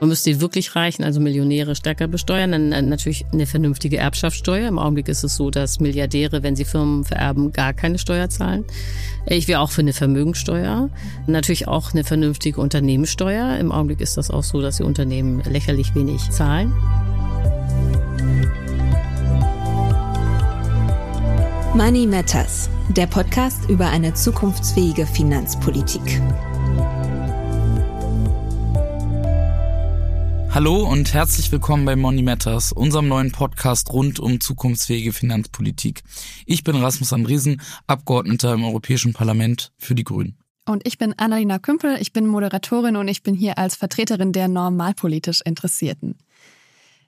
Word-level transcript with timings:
Man 0.00 0.08
müsste 0.08 0.30
die 0.30 0.40
wirklich 0.40 0.74
Reichen, 0.74 1.04
also 1.04 1.20
Millionäre, 1.20 1.76
stärker 1.76 2.08
besteuern. 2.08 2.52
Dann 2.52 2.72
äh, 2.72 2.80
natürlich 2.80 3.26
eine 3.32 3.44
vernünftige 3.44 3.98
Erbschaftssteuer. 3.98 4.66
Im 4.66 4.78
Augenblick 4.78 5.08
ist 5.08 5.24
es 5.24 5.36
so, 5.36 5.50
dass 5.50 5.78
Milliardäre, 5.78 6.42
wenn 6.42 6.56
sie 6.56 6.64
Firmen 6.64 7.04
vererben, 7.04 7.52
gar 7.52 7.74
keine 7.74 7.98
Steuer 7.98 8.30
zahlen. 8.30 8.64
Ich 9.26 9.46
wäre 9.46 9.60
auch 9.60 9.70
für 9.70 9.82
eine 9.82 9.92
Vermögensteuer. 9.92 10.88
Natürlich 11.26 11.68
auch 11.68 11.92
eine 11.92 12.02
vernünftige 12.02 12.62
Unternehmenssteuer. 12.62 13.58
Im 13.58 13.70
Augenblick 13.72 14.00
ist 14.00 14.16
das 14.16 14.30
auch 14.30 14.42
so, 14.42 14.62
dass 14.62 14.78
die 14.78 14.84
Unternehmen 14.84 15.42
lächerlich 15.44 15.94
wenig 15.94 16.30
zahlen. 16.30 16.72
Money 21.74 22.06
Matters, 22.06 22.70
der 22.88 23.06
Podcast 23.06 23.68
über 23.68 23.88
eine 23.90 24.14
zukunftsfähige 24.14 25.06
Finanzpolitik. 25.06 26.20
Hallo 30.52 30.84
und 30.84 31.14
herzlich 31.14 31.52
willkommen 31.52 31.84
bei 31.84 31.94
Money 31.94 32.22
Matters, 32.22 32.72
unserem 32.72 33.06
neuen 33.06 33.30
Podcast 33.30 33.92
rund 33.92 34.18
um 34.18 34.40
zukunftsfähige 34.40 35.12
Finanzpolitik. 35.12 36.02
Ich 36.44 36.64
bin 36.64 36.74
Rasmus 36.74 37.12
Andriesen, 37.12 37.62
Abgeordneter 37.86 38.52
im 38.54 38.64
Europäischen 38.64 39.12
Parlament 39.12 39.72
für 39.78 39.94
die 39.94 40.02
Grünen. 40.02 40.36
Und 40.66 40.84
ich 40.88 40.98
bin 40.98 41.14
Annalena 41.16 41.60
Kümpel, 41.60 41.98
ich 42.00 42.12
bin 42.12 42.26
Moderatorin 42.26 42.96
und 42.96 43.06
ich 43.06 43.22
bin 43.22 43.36
hier 43.36 43.58
als 43.58 43.76
Vertreterin 43.76 44.32
der 44.32 44.48
normalpolitisch 44.48 45.40
Interessierten. 45.40 46.18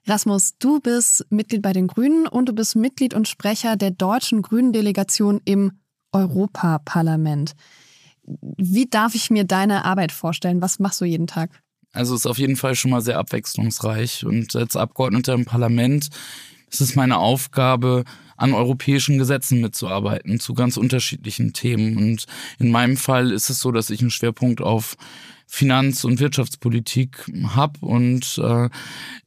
Rasmus, 0.07 0.57
du 0.57 0.79
bist 0.79 1.25
Mitglied 1.29 1.61
bei 1.61 1.73
den 1.73 1.87
Grünen 1.87 2.27
und 2.27 2.47
du 2.47 2.53
bist 2.53 2.77
Mitglied 2.77 3.13
und 3.13 3.27
Sprecher 3.27 3.75
der 3.75 3.91
deutschen 3.91 4.41
Grünen-Delegation 4.41 5.41
im 5.43 5.73
Europaparlament. 6.13 7.55
Wie 8.25 8.89
darf 8.89 9.15
ich 9.15 9.29
mir 9.29 9.43
deine 9.43 9.83
Arbeit 9.83 10.13
vorstellen? 10.13 10.61
Was 10.61 10.79
machst 10.79 11.01
du 11.01 11.05
jeden 11.05 11.27
Tag? 11.27 11.61
Also 11.93 12.15
ist 12.15 12.25
auf 12.25 12.39
jeden 12.39 12.55
Fall 12.55 12.75
schon 12.75 12.91
mal 12.91 13.01
sehr 13.01 13.19
abwechslungsreich. 13.19 14.25
Und 14.25 14.55
als 14.55 14.75
Abgeordneter 14.75 15.33
im 15.33 15.45
Parlament 15.45 16.09
ist 16.69 16.81
es 16.81 16.95
meine 16.95 17.19
Aufgabe, 17.19 18.03
an 18.35 18.53
europäischen 18.53 19.19
Gesetzen 19.19 19.61
mitzuarbeiten 19.61 20.39
zu 20.39 20.55
ganz 20.55 20.75
unterschiedlichen 20.75 21.53
Themen. 21.53 21.97
Und 21.97 22.25
in 22.59 22.71
meinem 22.71 22.97
Fall 22.97 23.31
ist 23.31 23.49
es 23.49 23.59
so, 23.59 23.71
dass 23.71 23.91
ich 23.91 24.01
einen 24.01 24.09
Schwerpunkt 24.09 24.59
auf 24.59 24.97
Finanz- 25.53 26.03
und 26.03 26.19
Wirtschaftspolitik 26.19 27.31
habe 27.49 27.85
und 27.85 28.41
äh, 28.43 28.69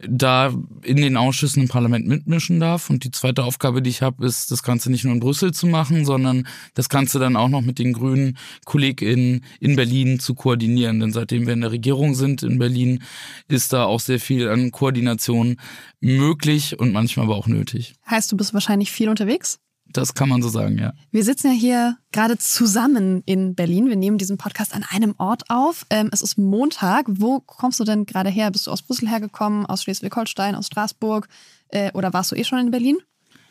da 0.01 0.53
in 0.83 0.97
den 0.97 1.17
Ausschüssen 1.17 1.63
im 1.63 1.69
Parlament 1.69 2.09
mitmischen 2.09 2.59
darf. 2.59 2.91
Und 2.91 3.05
die 3.05 3.13
zweite 3.13 3.45
Aufgabe, 3.45 3.81
die 3.81 3.91
ich 3.91 4.03
habe, 4.03 4.27
ist, 4.27 4.51
das 4.51 4.65
Ganze 4.65 4.91
nicht 4.91 5.05
nur 5.05 5.15
in 5.15 5.21
Brüssel 5.21 5.55
zu 5.55 5.69
machen, 5.69 6.05
sondern 6.05 6.49
das 6.75 6.89
Ganze 6.89 7.21
dann 7.21 7.37
auch 7.37 7.49
noch 7.49 7.61
mit 7.61 7.79
den 7.79 7.93
grünen 7.93 8.37
KollegInnen 8.65 9.45
in 9.61 9.77
Berlin 9.77 10.19
zu 10.19 10.35
koordinieren. 10.35 10.99
Denn 10.99 11.13
seitdem 11.13 11.47
wir 11.47 11.53
in 11.53 11.61
der 11.61 11.71
Regierung 11.71 12.17
sind 12.17 12.43
in 12.43 12.59
Berlin, 12.59 13.05
ist 13.47 13.73
da 13.73 13.85
auch 13.85 14.01
sehr 14.01 14.19
viel 14.19 14.49
an 14.49 14.73
Koordination 14.73 15.59
möglich 16.01 16.77
und 16.77 16.93
manchmal 16.93 17.27
aber 17.27 17.37
auch 17.37 17.47
nötig. 17.47 17.95
Heißt, 18.11 18.33
du 18.33 18.37
bist 18.37 18.53
wahrscheinlich 18.53 18.91
viel 18.91 19.09
unterwegs? 19.09 19.61
Das 19.89 20.15
kann 20.15 20.29
man 20.29 20.43
so 20.43 20.49
sagen, 20.49 20.79
ja. 20.79 20.93
Wir 21.11 21.25
sitzen 21.25 21.49
ja 21.49 21.53
hier 21.53 21.99
gerade 22.13 22.39
zusammen 22.39 23.23
in 23.25 23.55
Berlin. 23.55 23.89
Wir 23.89 23.97
nehmen 23.97 24.19
diesen 24.19 24.37
Podcast 24.37 24.75
an 24.75 24.85
einem 24.89 25.15
Ort 25.19 25.45
auf. 25.49 25.87
Ähm, 25.91 26.11
es 26.13 26.23
ist 26.23 26.37
Montag. 26.37 27.07
Wo 27.09 27.41
kommst 27.41 27.81
du 27.81 27.85
denn 27.85 28.05
gerade 28.05 28.31
her? 28.31 28.51
Bist 28.51 28.67
du 28.67 28.71
aus 28.71 28.83
Brüssel 28.83 29.09
hergekommen, 29.09 29.65
aus 29.65 29.83
Schleswig-Holstein, 29.83 30.55
aus 30.55 30.67
Straßburg? 30.67 31.29
Äh, 31.69 31.93
oder 31.93 32.13
warst 32.13 32.33
du 32.33 32.37
eh 32.37 32.45
schon 32.45 32.59
in 32.59 32.71
Berlin? 32.71 32.99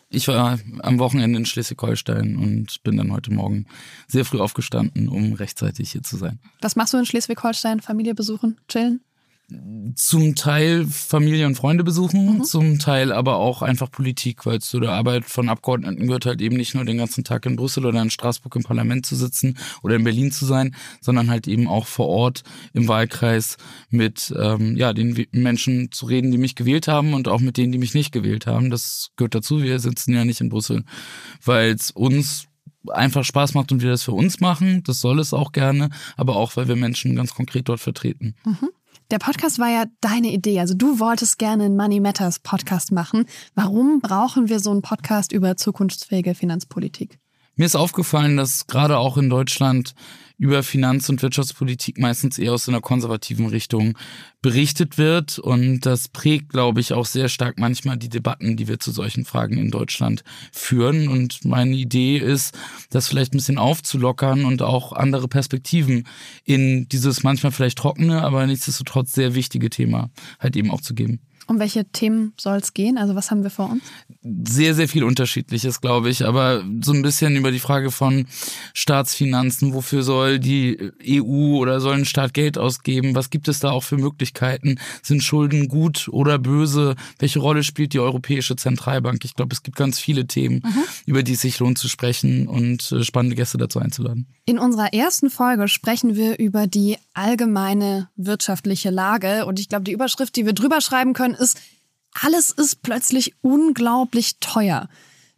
Ich 0.09 0.27
war 0.27 0.59
am 0.83 1.00
Wochenende 1.00 1.39
in 1.39 1.45
Schleswig-Holstein 1.45 2.38
und 2.38 2.83
bin 2.83 2.97
dann 2.97 3.11
heute 3.11 3.33
Morgen 3.33 3.66
sehr 4.08 4.23
früh 4.23 4.39
aufgestanden, 4.39 5.09
um 5.09 5.33
rechtzeitig 5.33 5.92
hier 5.92 6.03
zu 6.03 6.17
sein. 6.17 6.39
Was 6.61 6.75
machst 6.75 6.94
du 6.94 6.97
in 6.97 7.05
Schleswig-Holstein? 7.05 7.81
Familie 7.81 8.14
besuchen? 8.14 8.59
Chillen? 8.67 9.02
Zum 9.94 10.34
Teil 10.34 10.86
Familie 10.88 11.46
und 11.46 11.56
Freunde 11.56 11.84
besuchen, 11.84 12.38
mhm. 12.38 12.44
zum 12.44 12.80
Teil 12.80 13.12
aber 13.12 13.36
auch 13.38 13.62
einfach 13.62 13.92
Politik, 13.92 14.46
weil 14.46 14.60
zu 14.60 14.80
der 14.80 14.92
Arbeit 14.92 15.26
von 15.26 15.50
Abgeordneten 15.50 16.08
gehört 16.08 16.26
halt 16.26 16.42
eben 16.42 16.58
nicht 16.58 16.73
nur 16.73 16.83
den 16.83 16.98
ganzen 16.98 17.23
Tag 17.23 17.45
in 17.45 17.55
Brüssel 17.55 17.86
oder 17.86 18.02
in 18.02 18.10
Straßburg 18.10 18.55
im 18.55 18.64
Parlament 18.64 19.05
zu 19.05 19.16
sitzen 19.16 19.58
oder 19.84 19.95
in 19.95 20.04
Berlin 20.04 20.32
zu 20.32 20.45
sein, 20.45 20.76
sondern 21.00 21.30
halt 21.30 21.48
eben 21.48 21.67
auch 21.67 21.86
vor 21.86 22.08
Ort 22.08 22.44
im 22.73 22.88
Wahlkreis 22.88 23.58
mit 23.89 24.34
ähm, 24.38 24.76
ja 24.78 24.94
den 24.94 25.28
Menschen 25.32 25.92
zu 25.92 26.08
reden, 26.08 26.32
die 26.32 26.39
mich 26.39 26.55
gewählt 26.55 26.88
haben 26.88 27.14
und 27.14 27.28
auch 27.28 27.39
mit 27.39 27.58
denen, 27.58 27.72
die 27.72 27.78
mich 27.78 27.94
nicht 27.94 28.11
gewählt 28.11 28.48
haben. 28.48 28.72
Das 28.72 29.11
gehört 29.16 29.36
dazu. 29.36 29.61
Wir 29.61 29.80
sitzen 29.80 30.14
ja 30.14 30.26
nicht 30.26 30.42
in 30.42 30.50
Brüssel, 30.50 30.84
weil 31.44 31.72
es 31.72 31.92
uns 31.92 32.48
einfach 32.89 33.23
Spaß 33.23 33.54
macht 33.54 33.72
und 33.72 33.82
wir 33.82 33.92
das 33.92 34.04
für 34.04 34.11
uns 34.11 34.39
machen. 34.39 34.84
Das 34.84 35.02
soll 35.02 35.20
es 35.20 35.34
auch 35.34 35.52
gerne, 35.52 35.89
aber 36.17 36.36
auch, 36.36 36.55
weil 36.55 36.67
wir 36.67 36.76
Menschen 36.76 37.16
ganz 37.16 37.34
konkret 37.34 37.70
dort 37.70 37.80
vertreten. 37.80 38.36
Mhm. 38.44 38.70
Der 39.11 39.20
Podcast 39.20 39.60
war 39.60 39.70
ja 39.70 39.86
deine 40.02 40.32
Idee. 40.32 40.60
Also 40.60 40.73
du 40.73 40.99
wolltest 40.99 41.38
gerne 41.38 41.66
einen 41.66 41.77
Money 41.77 41.99
Matters 41.99 42.39
Podcast 42.39 42.92
machen. 42.92 43.26
Warum 43.54 43.99
brauchen 43.99 44.49
wir 44.49 44.60
so 44.60 44.71
einen 44.71 44.82
Podcast 44.82 45.32
über 45.32 45.55
zukunftsfähige 45.58 46.33
Finanzpolitik? 46.33 47.20
Mir 47.55 47.66
ist 47.66 47.76
aufgefallen, 47.76 48.36
dass 48.36 48.66
gerade 48.66 48.98
auch 48.98 49.17
in 49.17 49.30
Deutschland 49.30 49.93
über 50.38 50.64
Finanz- 50.64 51.10
und 51.10 51.22
Wirtschaftspolitik 51.22 51.98
meistens 51.98 52.38
eher 52.38 52.54
aus 52.54 52.68
einer 52.68 52.82
konservativen 52.82 53.48
Richtung 53.48 53.98
berichtet 54.42 54.98
wird. 54.98 55.40
Und 55.40 55.82
das 55.82 56.08
prägt, 56.08 56.50
glaube 56.50 56.82
ich, 56.82 56.94
auch 56.94 57.06
sehr 57.06 57.30
stark 57.30 57.58
manchmal 57.58 57.98
die 57.98 58.10
Debatten, 58.10 58.58
die 58.58 58.68
wir 58.68 58.80
zu 58.80 58.92
solchen 58.92 59.26
Fragen 59.26 59.58
in 59.58 59.72
Deutschland 59.72 60.23
führen. 60.52 61.08
Und 61.08 61.46
meine 61.46 61.76
Idee 61.76 62.18
ist, 62.18 62.58
das 62.90 63.08
vielleicht 63.08 63.34
ein 63.34 63.38
bisschen 63.38 63.58
aufzulockern 63.58 64.46
und 64.46 64.62
auch 64.62 64.94
andere 64.94 65.28
Perspektiven 65.28 66.08
in 66.44 66.88
dieses 66.90 67.23
manchmal 67.23 67.52
vielleicht 67.52 67.78
trockene, 67.78 68.22
aber 68.22 68.46
nichtsdestotrotz 68.46 69.14
sehr 69.14 69.36
wichtige 69.36 69.70
Thema 69.70 70.10
halt 70.40 70.56
eben 70.56 70.72
auch 70.72 70.82
zu 70.82 70.94
geben. 70.94 71.20
Um 71.48 71.60
welche 71.60 71.86
Themen 71.86 72.33
soll 72.39 72.58
es 72.58 72.73
gehen? 72.73 72.98
Also 72.98 73.16
was 73.16 73.32
haben 73.32 73.44
wir 73.44 73.50
vor 73.50 73.70
uns? 73.70 73.83
Sehr, 74.48 74.73
sehr 74.73 74.88
viel 74.88 75.04
Unterschiedliches, 75.04 75.82
glaube 75.82 76.10
ich. 76.10 76.26
Aber 76.26 76.64
so 76.82 76.92
ein 76.92 77.02
bisschen 77.02 77.36
über 77.36 77.52
die 77.52 77.60
Frage 77.60 77.92
von 77.92 78.26
Staatsfinanzen. 78.73 79.73
Wofür 79.73 80.04
soll 80.04 80.39
die 80.39 80.92
EU 81.08 81.58
oder 81.58 81.80
soll 81.80 81.95
ein 81.95 82.05
Staat 82.05 82.34
Geld 82.34 82.58
ausgeben? 82.58 83.16
Was 83.16 83.30
gibt 83.30 83.48
es 83.48 83.60
da 83.60 83.72
auch 83.72 83.84
für 83.84 83.98
Möglichkeiten? 83.98 84.80
Sind 85.04 85.23
Schulden 85.23 85.67
gut 85.67 86.08
oder 86.11 86.39
böse? 86.39 86.95
Welche 87.20 87.39
Rolle 87.39 87.64
spielt 87.64 87.94
die 87.94 88.00
Europäische 88.00 88.55
Zentralbank? 88.55 89.23
Ich 89.23 89.36
glaube, 89.36 89.54
es 89.54 89.61
gibt 89.61 89.78
ganz 89.78 90.00
viele 90.00 90.26
Themen, 90.26 90.61
mhm. 90.66 90.84
über 91.05 91.23
die 91.23 91.34
es 91.34 91.42
sich 91.42 91.60
lohnt 91.60 91.78
zu 91.78 91.88
sprechen 91.88 92.48
und 92.48 92.92
äh, 92.92 93.04
spannende 93.04 93.36
Gäste 93.36 93.58
dazu 93.58 93.80
einzuladen. 93.80 94.28
In 94.45 94.58
unserer 94.58 94.94
ersten 94.94 95.30
Folge 95.30 95.67
sprechen 95.67 96.16
wir 96.16 96.39
über 96.39 96.67
die 96.67 96.98
allgemeine 97.14 98.10
wirtschaftliche 98.16 98.89
Lage. 98.89 99.45
Und 99.45 99.60
ich 99.60 99.70
glaube, 99.70 99.84
die 99.84 99.92
Überschrift, 99.92 100.36
die 100.36 100.45
wir 100.45 100.54
drüber 100.54 100.82
schreiben 100.82 101.14
können, 101.14 101.35
ist, 101.36 101.60
alles 102.22 102.52
ist 102.52 102.82
plötzlich 102.82 103.36
unglaublich 103.42 104.40
teuer. 104.40 104.90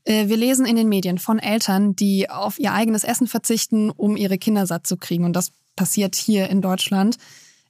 Äh, 0.03 0.27
wir 0.27 0.37
lesen 0.37 0.65
in 0.65 0.75
den 0.75 0.89
Medien 0.89 1.17
von 1.17 1.39
Eltern, 1.39 1.95
die 1.95 2.29
auf 2.29 2.59
ihr 2.59 2.73
eigenes 2.73 3.03
Essen 3.03 3.27
verzichten, 3.27 3.89
um 3.89 4.15
ihre 4.15 4.37
Kinder 4.37 4.65
satt 4.65 4.87
zu 4.87 4.97
kriegen. 4.97 5.25
Und 5.25 5.33
das 5.33 5.51
passiert 5.75 6.15
hier 6.15 6.49
in 6.49 6.61
Deutschland. 6.61 7.17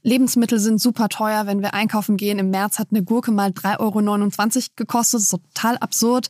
Lebensmittel 0.03 0.59
sind 0.59 0.79
super 0.79 1.09
teuer. 1.09 1.47
Wenn 1.47 1.61
wir 1.61 1.73
einkaufen 1.73 2.17
gehen, 2.17 2.39
im 2.39 2.49
März 2.49 2.79
hat 2.79 2.89
eine 2.91 3.03
Gurke 3.03 3.31
mal 3.31 3.49
3,29 3.49 3.79
Euro 3.79 4.63
gekostet. 4.75 5.19
Das 5.19 5.23
ist 5.23 5.31
total 5.31 5.77
absurd. 5.77 6.29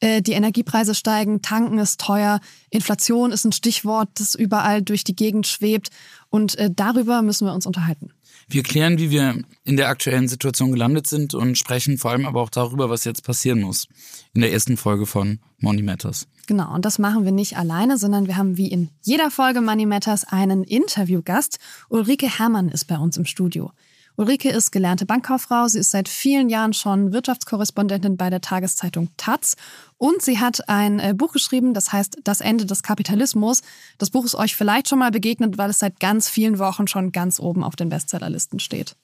Äh, 0.00 0.22
die 0.22 0.32
Energiepreise 0.32 0.94
steigen, 0.94 1.40
tanken 1.40 1.78
ist 1.78 2.00
teuer, 2.00 2.40
Inflation 2.70 3.32
ist 3.32 3.44
ein 3.44 3.52
Stichwort, 3.52 4.08
das 4.14 4.34
überall 4.34 4.82
durch 4.82 5.04
die 5.04 5.16
Gegend 5.16 5.46
schwebt. 5.46 5.90
Und 6.30 6.58
äh, 6.58 6.70
darüber 6.70 7.22
müssen 7.22 7.46
wir 7.46 7.54
uns 7.54 7.66
unterhalten. 7.66 8.10
Wir 8.54 8.62
klären, 8.62 8.98
wie 8.98 9.10
wir 9.10 9.42
in 9.64 9.76
der 9.76 9.88
aktuellen 9.88 10.28
Situation 10.28 10.70
gelandet 10.70 11.08
sind 11.08 11.34
und 11.34 11.58
sprechen 11.58 11.98
vor 11.98 12.12
allem 12.12 12.24
aber 12.24 12.40
auch 12.40 12.50
darüber, 12.50 12.88
was 12.88 13.02
jetzt 13.02 13.24
passieren 13.24 13.62
muss. 13.62 13.88
In 14.32 14.42
der 14.42 14.52
ersten 14.52 14.76
Folge 14.76 15.06
von 15.06 15.40
Money 15.58 15.82
Matters. 15.82 16.28
Genau, 16.46 16.72
und 16.72 16.84
das 16.84 17.00
machen 17.00 17.24
wir 17.24 17.32
nicht 17.32 17.58
alleine, 17.58 17.98
sondern 17.98 18.28
wir 18.28 18.36
haben 18.36 18.56
wie 18.56 18.68
in 18.68 18.90
jeder 19.02 19.32
Folge 19.32 19.60
Money 19.60 19.86
Matters 19.86 20.22
einen 20.22 20.62
Interviewgast. 20.62 21.58
Ulrike 21.88 22.28
Herrmann 22.28 22.68
ist 22.68 22.84
bei 22.84 22.96
uns 22.96 23.16
im 23.16 23.24
Studio. 23.24 23.72
Ulrike 24.16 24.48
ist 24.50 24.70
gelernte 24.70 25.06
Bankkauffrau. 25.06 25.66
Sie 25.66 25.80
ist 25.80 25.90
seit 25.90 26.08
vielen 26.08 26.48
Jahren 26.48 26.72
schon 26.72 27.12
Wirtschaftskorrespondentin 27.12 28.16
bei 28.16 28.30
der 28.30 28.40
Tageszeitung 28.40 29.08
Taz. 29.16 29.56
Und 29.98 30.22
sie 30.22 30.38
hat 30.38 30.68
ein 30.68 31.00
äh, 31.00 31.14
Buch 31.16 31.32
geschrieben, 31.32 31.74
das 31.74 31.92
heißt 31.92 32.18
Das 32.22 32.40
Ende 32.40 32.64
des 32.64 32.84
Kapitalismus. 32.84 33.62
Das 33.98 34.10
Buch 34.10 34.24
ist 34.24 34.36
euch 34.36 34.54
vielleicht 34.54 34.88
schon 34.88 35.00
mal 35.00 35.10
begegnet, 35.10 35.58
weil 35.58 35.70
es 35.70 35.80
seit 35.80 35.98
ganz 35.98 36.28
vielen 36.28 36.60
Wochen 36.60 36.86
schon 36.86 37.10
ganz 37.10 37.40
oben 37.40 37.64
auf 37.64 37.74
den 37.74 37.88
Bestsellerlisten 37.88 38.60
steht. 38.60 38.94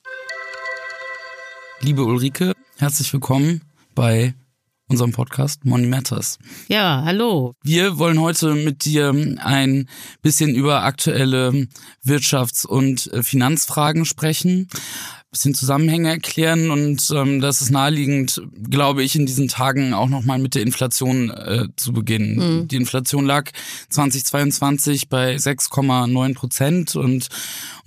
Liebe 1.80 2.04
Ulrike, 2.04 2.54
herzlich 2.78 3.12
willkommen 3.12 3.62
bei 3.96 4.34
unserem 4.90 5.12
Podcast 5.12 5.64
Money 5.64 5.86
Matters. 5.86 6.38
Ja, 6.68 7.02
hallo. 7.04 7.54
Wir 7.62 7.98
wollen 7.98 8.20
heute 8.20 8.54
mit 8.54 8.84
dir 8.84 9.14
ein 9.38 9.88
bisschen 10.20 10.54
über 10.54 10.82
aktuelle 10.82 11.68
Wirtschafts- 12.04 12.66
und 12.66 13.10
äh, 13.12 13.22
Finanzfragen 13.22 14.04
sprechen. 14.04 14.68
Bisschen 15.30 15.54
Zusammenhänge 15.54 16.08
erklären 16.08 16.72
und 16.72 17.08
ähm, 17.14 17.40
das 17.40 17.60
ist 17.60 17.70
naheliegend, 17.70 18.42
glaube 18.68 19.04
ich, 19.04 19.14
in 19.14 19.26
diesen 19.26 19.46
Tagen 19.46 19.94
auch 19.94 20.08
nochmal 20.08 20.40
mit 20.40 20.56
der 20.56 20.62
Inflation 20.62 21.30
äh, 21.30 21.68
zu 21.76 21.92
beginnen. 21.92 22.62
Mhm. 22.62 22.68
Die 22.68 22.74
Inflation 22.74 23.26
lag 23.26 23.48
2022 23.90 25.08
bei 25.08 25.36
6,9 25.36 26.34
Prozent 26.34 26.96
und 26.96 27.28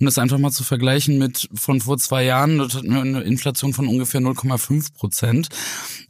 um 0.00 0.06
das 0.06 0.16
einfach 0.16 0.38
mal 0.38 0.52
zu 0.52 0.64
vergleichen 0.64 1.18
mit 1.18 1.50
von 1.54 1.82
vor 1.82 1.98
zwei 1.98 2.24
Jahren, 2.24 2.56
dort 2.56 2.74
hatten 2.76 2.94
wir 2.94 3.02
eine 3.02 3.20
Inflation 3.20 3.74
von 3.74 3.88
ungefähr 3.88 4.22
0,5 4.22 4.94
Prozent. 4.94 5.48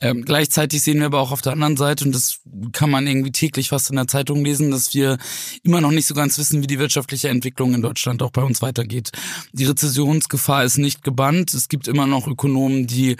Ähm, 0.00 0.24
gleichzeitig 0.24 0.82
sehen 0.82 1.00
wir 1.00 1.06
aber 1.06 1.18
auch 1.18 1.32
auf 1.32 1.42
der 1.42 1.52
anderen 1.52 1.76
Seite, 1.76 2.04
und 2.04 2.14
das 2.14 2.38
kann 2.70 2.90
man 2.90 3.08
irgendwie 3.08 3.32
täglich 3.32 3.70
fast 3.70 3.90
in 3.90 3.96
der 3.96 4.06
Zeitung 4.06 4.44
lesen, 4.44 4.70
dass 4.70 4.94
wir 4.94 5.18
immer 5.64 5.80
noch 5.80 5.90
nicht 5.90 6.06
so 6.06 6.14
ganz 6.14 6.38
wissen, 6.38 6.62
wie 6.62 6.68
die 6.68 6.78
wirtschaftliche 6.78 7.28
Entwicklung 7.28 7.74
in 7.74 7.82
Deutschland 7.82 8.22
auch 8.22 8.30
bei 8.30 8.42
uns 8.42 8.62
weitergeht. 8.62 9.10
Die 9.52 9.64
Rezessionsgefahr 9.64 10.62
ist 10.62 10.78
nicht 10.78 11.02
gebannt 11.02 11.23
gespannt. 11.24 11.54
Es 11.54 11.68
gibt 11.68 11.88
immer 11.88 12.06
noch 12.06 12.26
Ökonomen, 12.26 12.86
die 12.86 13.16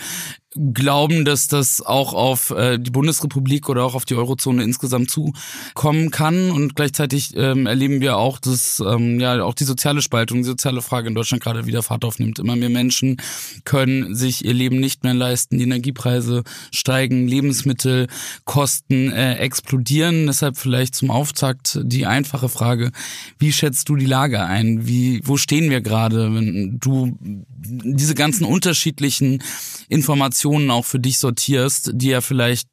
glauben, 0.57 1.25
dass 1.25 1.49
das 1.49 1.83
auch 1.83 2.15
auf 2.15 2.51
äh, 2.51 2.79
die 2.79 2.91
Bundesrepublik 2.91 3.69
oder 3.69 3.85
auch 3.85 3.95
auf 3.95 4.05
die 4.05 4.15
Eurozone 4.15 4.63
insgesamt 4.63 5.11
zukommen 5.11 6.11
kann. 6.11 6.51
Und 6.51 6.77
gleichzeitig 6.77 7.37
ähm, 7.37 7.67
erleben 7.67 8.01
wir 8.01 8.17
auch, 8.17 8.39
dass 8.39 8.81
ähm, 8.81 9.19
ja 9.19 9.43
auch 9.43 9.55
die 9.55 9.65
soziale 9.65 10.01
Spaltung, 10.01 10.39
die 10.39 10.45
soziale 10.45 10.81
Frage 10.81 11.09
in 11.09 11.15
Deutschland 11.15 11.43
gerade 11.43 11.67
wieder 11.67 11.83
Fahrt 11.83 12.05
aufnimmt. 12.05 12.39
Immer 12.39 12.57
mehr 12.57 12.71
Menschen 12.71 13.17
können 13.65 14.15
sich 14.15 14.45
ihr 14.45 14.55
Leben 14.55 14.79
nicht 14.79 15.03
mehr 15.03 15.15
leisten. 15.15 15.59
Die 15.59 15.65
Energiepreise 15.65 16.45
steigen, 16.73 17.27
Lebensmittelkosten 17.27 19.11
äh, 19.13 19.35
explodieren. 19.37 20.27
Deshalb 20.27 20.57
vielleicht 20.57 20.95
zum 20.95 21.11
Auftakt 21.11 21.81
die 21.83 22.07
einfache 22.07 22.49
Frage: 22.49 22.93
Wie 23.39 23.53
schätzt 23.53 23.89
du 23.89 23.97
die 23.97 24.07
Lage 24.07 24.45
ein? 24.45 24.87
Wie 24.87 25.21
wo 25.25 25.37
stehen 25.37 25.71
wir 25.71 25.81
gerade, 25.81 26.33
wenn 26.33 26.79
du 26.79 27.19
diese 27.21 28.15
ganzen 28.15 28.45
unterschiedlichen 28.45 29.43
Informationen 29.89 30.44
auch 30.71 30.85
für 30.85 31.01
dich 31.01 31.19
sortierst, 31.19 31.91
die 31.95 32.09
ja 32.09 32.21
vielleicht 32.21 32.69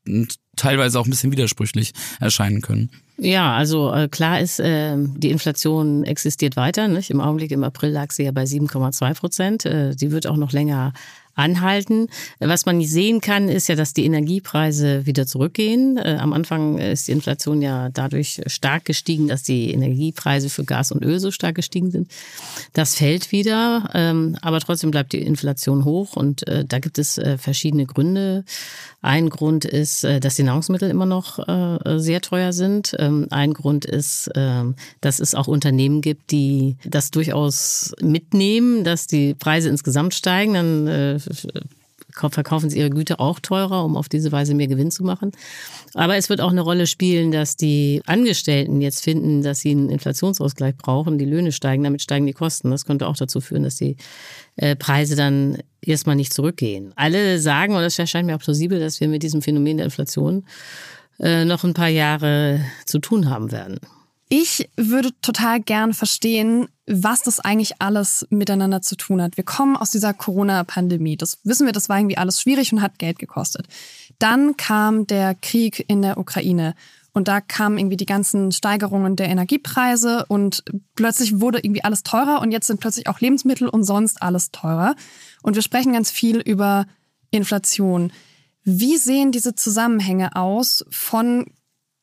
teilweise 0.56 1.00
auch 1.00 1.06
ein 1.06 1.10
bisschen 1.10 1.32
widersprüchlich 1.32 1.94
erscheinen 2.20 2.62
können. 2.62 2.92
Ja, 3.18 3.56
also 3.56 3.94
äh, 3.94 4.08
klar 4.08 4.40
ist, 4.40 4.60
äh, 4.60 4.96
die 4.98 5.30
Inflation 5.30 6.04
existiert 6.04 6.56
weiter. 6.56 6.88
Nicht? 6.88 7.12
Im 7.12 7.22
Augenblick 7.22 7.52
im 7.52 7.64
April 7.64 7.92
lag 7.92 8.12
sie 8.12 8.24
ja 8.24 8.32
bei 8.32 8.44
7,2 8.44 9.14
Prozent. 9.14 9.66
Äh, 9.66 9.96
die 9.96 10.12
wird 10.12 10.26
auch 10.26 10.38
noch 10.38 10.52
länger 10.52 10.94
anhalten. 11.36 12.08
Was 12.40 12.66
man 12.66 12.78
nicht 12.78 12.92
sehen 12.92 13.22
kann, 13.22 13.50
ist 13.50 13.68
ja, 13.68 13.76
dass 13.76 13.94
die 13.94 14.06
Energiepreise 14.06 15.06
wieder 15.06 15.26
zurückgehen. 15.26 15.98
Äh, 15.98 16.18
am 16.20 16.34
Anfang 16.34 16.78
ist 16.78 17.08
die 17.08 17.12
Inflation 17.12 17.62
ja 17.62 17.90
dadurch 17.90 18.42
stark 18.48 18.86
gestiegen, 18.86 19.28
dass 19.28 19.44
die 19.44 19.72
Energiepreise 19.72 20.50
für 20.50 20.64
Gas 20.64 20.92
und 20.92 21.04
Öl 21.04 21.20
so 21.20 21.32
stark 21.32 21.56
gestiegen 21.56 21.92
sind. 21.92 22.10
Das 22.74 22.96
fällt 22.96 23.32
wieder, 23.32 23.90
ähm, 23.94 24.38
aber 24.42 24.60
trotzdem 24.60 24.92
bleibt 24.92 25.14
die 25.14 25.22
Inflation 25.22 25.86
hoch 25.86 26.16
und 26.16 26.48
äh, 26.48 26.66
da 26.66 26.80
gibt 26.80 27.00
es 27.00 27.18
äh, 27.18 27.38
verschiedene 27.38 27.86
Gründe. 27.86 28.44
Ein 29.02 29.30
Grund 29.30 29.66
ist, 29.66 30.04
dass 30.04 30.36
die 30.36 30.44
Nahrungsmittel 30.44 30.88
immer 30.92 31.08
noch 31.08 31.40
sehr 31.98 32.22
teuer 32.22 32.54
sind. 32.54 32.96
Ähm, 33.00 33.28
ein 33.30 33.54
Grund 33.54 33.86
ist, 33.86 34.30
ähm, 34.36 34.76
dass 35.02 35.20
es 35.20 35.36
auch 35.36 35.48
Unternehmen 35.48 36.02
gibt, 36.02 36.32
die 36.32 36.78
das 36.86 37.12
durchaus 37.12 37.94
mitnehmen, 38.02 38.84
dass 38.84 39.08
die 39.08 39.34
Preise 39.34 39.70
insgesamt 39.70 40.14
steigen. 40.14 40.54
Dann 40.54 41.21
verkaufen 42.14 42.70
sie 42.70 42.80
ihre 42.80 42.90
Güter 42.90 43.20
auch 43.20 43.40
teurer, 43.40 43.86
um 43.86 43.96
auf 43.96 44.10
diese 44.10 44.32
Weise 44.32 44.54
mehr 44.54 44.68
Gewinn 44.68 44.92
zu 44.92 45.04
machen. 45.04 45.32
Aber 45.94 46.16
es 46.18 46.30
wird 46.30 46.42
auch 46.42 46.52
eine 46.52 46.62
Rolle 46.62 46.88
spielen, 46.88 47.32
dass 47.32 47.56
die 47.56 48.02
Angestellten 48.06 48.82
jetzt 48.82 49.04
finden, 49.04 49.42
dass 49.42 49.60
sie 49.60 49.72
einen 49.72 49.90
Inflationsausgleich 49.90 50.76
brauchen, 50.78 51.18
die 51.18 51.26
Löhne 51.26 51.52
steigen, 51.52 51.84
damit 51.84 52.02
steigen 52.02 52.26
die 52.26 52.34
Kosten. 52.34 52.72
Das 52.72 52.86
könnte 52.86 53.08
auch 53.08 53.18
dazu 53.18 53.42
führen, 53.42 53.64
dass 53.64 53.76
die 53.76 53.98
äh, 54.58 54.76
Preise 54.76 55.16
dann 55.16 55.58
erstmal 55.82 56.16
nicht 56.16 56.34
zurückgehen. 56.34 56.94
Alle 56.96 57.40
sagen, 57.40 57.76
und 57.76 57.82
das 57.82 57.98
erscheint 57.98 58.28
mir 58.28 58.36
auch 58.36 58.42
plausibel, 58.42 58.80
dass 58.80 59.00
wir 59.00 59.08
mit 59.08 59.24
diesem 59.24 59.42
Phänomen 59.42 59.78
der 59.78 59.86
Inflation 59.86 60.46
äh, 61.20 61.46
noch 61.46 61.64
ein 61.64 61.74
paar 61.74 61.90
Jahre 61.90 62.62
zu 62.86 63.00
tun 63.00 63.30
haben 63.30 63.52
werden. 63.52 63.80
Ich 64.34 64.70
würde 64.78 65.10
total 65.22 65.60
gern 65.60 65.94
verstehen, 65.94 66.70
was 66.88 67.22
das 67.22 67.42
eigentlich 67.42 67.82
alles 67.82 68.26
miteinander 68.30 68.82
zu 68.82 68.96
tun 68.96 69.22
hat. 69.22 69.36
Wir 69.36 69.44
kommen 69.44 69.76
aus 69.76 69.92
dieser 69.92 70.14
Corona-Pandemie. 70.14 71.18
Das 71.18 71.40
wissen 71.44 71.66
wir, 71.66 71.74
das 71.74 71.90
war 71.90 71.98
irgendwie 71.98 72.18
alles 72.18 72.40
schwierig 72.40 72.72
und 72.72 72.82
hat 72.82 72.98
Geld 72.98 73.20
gekostet. 73.20 73.68
Dann 74.20 74.56
kam 74.56 75.06
der 75.06 75.36
Krieg 75.36 75.84
in 75.90 76.02
der 76.02 76.18
Ukraine. 76.18 76.76
Und 77.12 77.28
da 77.28 77.42
kamen 77.42 77.78
irgendwie 77.78 77.98
die 77.98 78.06
ganzen 78.06 78.54
Steigerungen 78.54 79.18
der 79.18 79.28
Energiepreise 79.28 80.26
und 80.30 80.64
plötzlich 80.96 81.42
wurde 81.42 81.60
irgendwie 81.60 81.84
alles 81.84 82.04
teurer 82.04 82.40
und 82.40 82.54
jetzt 82.54 82.68
sind 82.68 82.80
plötzlich 82.80 83.10
auch 83.10 83.20
Lebensmittel 83.20 83.68
und 83.68 83.84
sonst 83.84 84.22
alles 84.22 84.52
teurer. 84.52 84.96
Und 85.44 85.56
wir 85.56 85.62
sprechen 85.62 85.92
ganz 85.92 86.10
viel 86.10 86.38
über 86.38 86.86
Inflation. 87.32 88.14
Wie 88.64 88.96
sehen 88.96 89.34
diese 89.34 89.56
Zusammenhänge 89.56 90.38
aus 90.38 90.86
von 90.90 91.48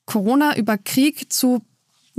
Corona 0.05 0.55
über 0.57 0.77
Krieg 0.77 1.33
zu 1.33 1.63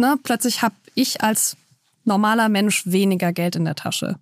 ne, 0.00 0.16
plötzlich 0.22 0.62
habe 0.62 0.74
ich 0.94 1.22
als 1.22 1.56
normaler 2.04 2.48
Mensch 2.48 2.82
weniger 2.86 3.32
Geld 3.32 3.54
in 3.56 3.64
der 3.64 3.76
Tasche. 3.76 4.16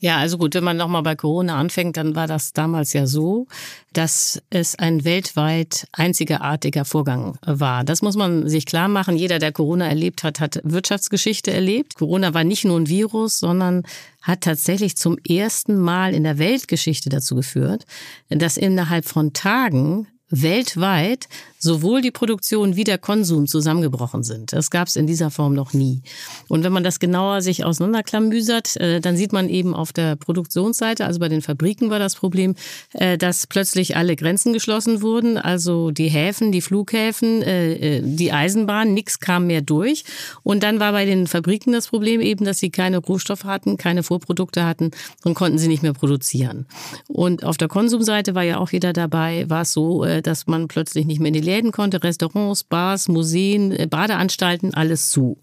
Ja, 0.00 0.18
also 0.18 0.38
gut, 0.38 0.54
wenn 0.54 0.62
man 0.62 0.76
nochmal 0.76 1.02
bei 1.02 1.16
Corona 1.16 1.58
anfängt, 1.58 1.96
dann 1.96 2.14
war 2.14 2.28
das 2.28 2.52
damals 2.52 2.92
ja 2.92 3.08
so, 3.08 3.48
dass 3.92 4.40
es 4.48 4.76
ein 4.76 5.04
weltweit 5.04 5.88
einzigartiger 5.90 6.84
Vorgang 6.84 7.36
war. 7.44 7.82
Das 7.82 8.00
muss 8.00 8.14
man 8.14 8.48
sich 8.48 8.64
klar 8.64 8.86
machen. 8.86 9.16
Jeder, 9.16 9.40
der 9.40 9.50
Corona 9.50 9.88
erlebt 9.88 10.22
hat, 10.22 10.38
hat 10.38 10.60
Wirtschaftsgeschichte 10.62 11.52
erlebt. 11.52 11.96
Corona 11.96 12.32
war 12.32 12.44
nicht 12.44 12.64
nur 12.64 12.78
ein 12.78 12.88
Virus, 12.88 13.40
sondern 13.40 13.82
hat 14.22 14.42
tatsächlich 14.42 14.96
zum 14.96 15.18
ersten 15.28 15.76
Mal 15.76 16.14
in 16.14 16.22
der 16.22 16.38
Weltgeschichte 16.38 17.08
dazu 17.08 17.34
geführt, 17.34 17.84
dass 18.28 18.56
innerhalb 18.56 19.04
von 19.04 19.32
Tagen 19.32 20.06
weltweit 20.30 21.28
sowohl 21.58 22.00
die 22.00 22.10
Produktion 22.10 22.76
wie 22.76 22.84
der 22.84 22.98
Konsum 22.98 23.46
zusammengebrochen 23.46 24.22
sind. 24.22 24.52
Das 24.52 24.70
gab 24.70 24.88
es 24.88 24.96
in 24.96 25.06
dieser 25.06 25.30
Form 25.30 25.54
noch 25.54 25.72
nie. 25.72 26.02
Und 26.46 26.62
wenn 26.62 26.72
man 26.72 26.84
das 26.84 27.00
genauer 27.00 27.42
sich 27.42 27.64
auseinanderklamüsert, 27.64 28.76
äh, 28.76 29.00
dann 29.00 29.16
sieht 29.16 29.32
man 29.32 29.48
eben 29.48 29.74
auf 29.74 29.92
der 29.92 30.16
Produktionsseite, 30.16 31.04
also 31.04 31.18
bei 31.18 31.28
den 31.28 31.42
Fabriken 31.42 31.90
war 31.90 31.98
das 31.98 32.14
Problem, 32.14 32.54
äh, 32.92 33.18
dass 33.18 33.46
plötzlich 33.46 33.96
alle 33.96 34.14
Grenzen 34.14 34.52
geschlossen 34.52 35.02
wurden, 35.02 35.36
also 35.36 35.90
die 35.90 36.08
Häfen, 36.08 36.52
die 36.52 36.60
Flughäfen, 36.60 37.42
äh, 37.42 38.02
die 38.02 38.32
Eisenbahn, 38.32 38.94
nichts 38.94 39.18
kam 39.18 39.48
mehr 39.48 39.60
durch. 39.60 40.04
Und 40.44 40.62
dann 40.62 40.78
war 40.78 40.92
bei 40.92 41.06
den 41.06 41.26
Fabriken 41.26 41.72
das 41.72 41.88
Problem 41.88 42.20
eben, 42.20 42.44
dass 42.44 42.58
sie 42.58 42.70
keine 42.70 42.98
Rohstoffe 42.98 43.44
hatten, 43.44 43.76
keine 43.76 44.04
Vorprodukte 44.04 44.64
hatten 44.64 44.92
und 45.24 45.34
konnten 45.34 45.58
sie 45.58 45.68
nicht 45.68 45.82
mehr 45.82 45.92
produzieren. 45.92 46.66
Und 47.08 47.44
auf 47.44 47.56
der 47.56 47.68
Konsumseite 47.68 48.36
war 48.36 48.44
ja 48.44 48.58
auch 48.58 48.70
wieder 48.70 48.92
dabei, 48.92 49.44
war 49.48 49.62
es 49.62 49.72
so, 49.72 50.04
dass 50.22 50.46
man 50.46 50.68
plötzlich 50.68 51.06
nicht 51.06 51.20
mehr 51.20 51.28
in 51.28 51.34
die 51.34 51.40
Läden 51.40 51.72
konnte, 51.72 52.02
Restaurants, 52.02 52.64
Bars, 52.64 53.08
Museen, 53.08 53.72
äh, 53.72 53.86
Badeanstalten, 53.86 54.74
alles 54.74 55.10
zu. 55.10 55.38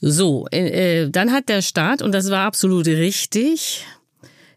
So, 0.00 0.46
äh, 0.52 1.04
äh, 1.04 1.10
dann 1.10 1.32
hat 1.32 1.48
der 1.48 1.62
Staat, 1.62 2.02
und 2.02 2.12
das 2.12 2.30
war 2.30 2.46
absolut 2.46 2.86
richtig, 2.86 3.86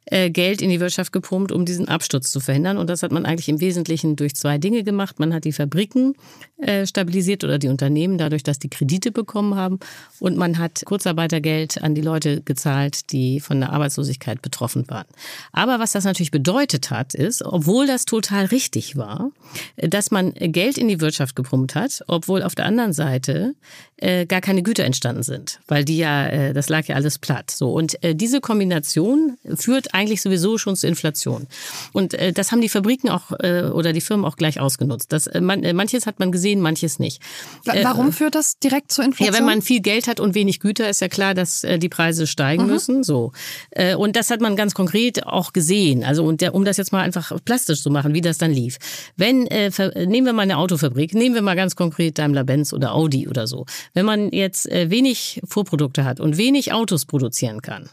Geld 0.09 0.61
in 0.61 0.69
die 0.69 0.79
Wirtschaft 0.79 1.11
gepumpt, 1.11 1.51
um 1.51 1.65
diesen 1.65 1.87
Absturz 1.87 2.31
zu 2.31 2.39
verhindern. 2.39 2.77
Und 2.77 2.89
das 2.89 3.03
hat 3.03 3.11
man 3.11 3.25
eigentlich 3.25 3.49
im 3.49 3.59
Wesentlichen 3.59 4.15
durch 4.15 4.35
zwei 4.35 4.57
Dinge 4.57 4.83
gemacht. 4.83 5.19
Man 5.19 5.33
hat 5.33 5.43
die 5.43 5.51
Fabriken 5.51 6.15
äh, 6.57 6.87
stabilisiert 6.87 7.43
oder 7.43 7.59
die 7.59 7.67
Unternehmen 7.67 8.17
dadurch, 8.17 8.43
dass 8.43 8.57
die 8.57 8.69
Kredite 8.69 9.11
bekommen 9.11 9.55
haben. 9.55 9.79
Und 10.19 10.37
man 10.37 10.57
hat 10.57 10.83
Kurzarbeitergeld 10.85 11.83
an 11.83 11.93
die 11.93 12.01
Leute 12.01 12.41
gezahlt, 12.41 13.11
die 13.11 13.39
von 13.39 13.59
der 13.59 13.71
Arbeitslosigkeit 13.73 14.41
betroffen 14.41 14.89
waren. 14.89 15.05
Aber 15.51 15.79
was 15.79 15.91
das 15.91 16.03
natürlich 16.03 16.31
bedeutet 16.31 16.89
hat, 16.89 17.13
ist, 17.13 17.43
obwohl 17.43 17.85
das 17.85 18.05
total 18.05 18.45
richtig 18.45 18.95
war, 18.95 19.31
dass 19.75 20.09
man 20.11 20.33
Geld 20.33 20.77
in 20.77 20.87
die 20.87 21.01
Wirtschaft 21.01 21.35
gepumpt 21.35 21.75
hat, 21.75 22.03
obwohl 22.07 22.43
auf 22.43 22.55
der 22.55 22.65
anderen 22.65 22.93
Seite 22.93 23.55
äh, 23.97 24.25
gar 24.25 24.41
keine 24.41 24.63
Güter 24.63 24.85
entstanden 24.85 25.23
sind, 25.23 25.59
weil 25.67 25.83
die 25.83 25.97
ja, 25.97 26.27
äh, 26.27 26.53
das 26.53 26.69
lag 26.69 26.85
ja 26.85 26.95
alles 26.95 27.19
platt. 27.19 27.51
So 27.51 27.73
und 27.73 28.03
äh, 28.03 28.15
diese 28.15 28.41
Kombination 28.41 29.37
führt 29.55 29.93
eigentlich 29.97 30.21
sowieso 30.21 30.57
schon 30.57 30.75
zur 30.75 30.89
Inflation. 30.89 31.47
Und 31.93 32.13
äh, 32.13 32.31
das 32.31 32.51
haben 32.51 32.61
die 32.61 32.69
Fabriken 32.69 33.09
auch 33.09 33.31
äh, 33.39 33.63
oder 33.63 33.93
die 33.93 34.01
Firmen 34.01 34.25
auch 34.25 34.35
gleich 34.35 34.59
ausgenutzt. 34.59 35.11
Das, 35.11 35.27
äh, 35.27 35.41
man, 35.41 35.63
äh, 35.63 35.73
manches 35.73 36.05
hat 36.05 36.19
man 36.19 36.31
gesehen, 36.31 36.61
manches 36.61 36.99
nicht. 36.99 37.21
Äh, 37.65 37.83
warum 37.83 38.13
führt 38.13 38.35
das 38.35 38.59
direkt 38.59 38.91
zur 38.91 39.05
Inflation? 39.05 39.33
Ja, 39.33 39.39
wenn 39.39 39.45
man 39.45 39.61
viel 39.61 39.81
Geld 39.81 40.07
hat 40.07 40.19
und 40.19 40.35
wenig 40.35 40.59
Güter, 40.59 40.89
ist 40.89 41.01
ja 41.01 41.07
klar, 41.07 41.33
dass 41.33 41.63
äh, 41.63 41.79
die 41.79 41.89
Preise 41.89 42.27
steigen 42.27 42.63
mhm. 42.63 42.69
müssen. 42.69 43.03
So 43.03 43.31
äh, 43.71 43.95
und 43.95 44.15
das 44.15 44.29
hat 44.29 44.41
man 44.41 44.55
ganz 44.55 44.73
konkret 44.73 45.25
auch 45.25 45.53
gesehen. 45.53 46.03
Also 46.03 46.23
und 46.23 46.41
der, 46.41 46.53
um 46.53 46.65
das 46.65 46.77
jetzt 46.77 46.91
mal 46.91 47.01
einfach 47.01 47.33
plastisch 47.43 47.81
zu 47.81 47.89
machen, 47.89 48.13
wie 48.13 48.21
das 48.21 48.37
dann 48.37 48.51
lief. 48.51 48.77
Wenn 49.15 49.47
äh, 49.47 49.71
nehmen 50.05 50.27
wir 50.27 50.33
mal 50.33 50.43
eine 50.43 50.57
Autofabrik, 50.57 51.13
nehmen 51.13 51.35
wir 51.35 51.41
mal 51.41 51.55
ganz 51.55 51.75
konkret 51.75 52.17
Daimler-Benz 52.17 52.73
oder 52.73 52.93
Audi 52.93 53.27
oder 53.27 53.47
so. 53.47 53.65
Wenn 53.93 54.05
man 54.05 54.31
jetzt 54.31 54.69
äh, 54.71 54.89
wenig 54.89 55.41
Vorprodukte 55.45 56.05
hat 56.05 56.19
und 56.19 56.37
wenig 56.37 56.73
Autos 56.73 57.05
produzieren 57.05 57.61
kann, 57.61 57.89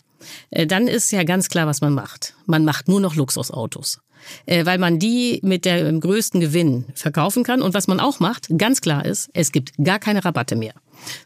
dann 0.51 0.89
ist 0.89 1.11
ja 1.11 1.25
ganz 1.25 1.49
klar, 1.49 1.67
was 1.67 1.81
man 1.81 1.93
macht. 1.93 2.35
Man 2.47 2.65
macht 2.65 2.89
nur 2.89 3.01
noch 3.01 3.15
Luxusautos 3.15 4.01
äh, 4.47 4.65
weil 4.65 4.79
man 4.79 4.99
die 4.99 5.41
mit 5.43 5.65
dem 5.65 6.01
größten 6.01 6.41
Gewinn 6.41 6.87
verkaufen 6.95 7.45
kann. 7.45 7.63
Und 7.63 7.75
was 7.75 7.87
man 7.87 8.01
auch 8.01 8.21
macht, 8.21 8.49
ganz 8.57 8.81
klar 8.81 9.05
ist, 9.05 9.31
es 9.33 9.53
gibt 9.53 9.73
gar 9.83 9.99
keine 9.99 10.25
Rabatte 10.25 10.57
mehr. 10.57 10.75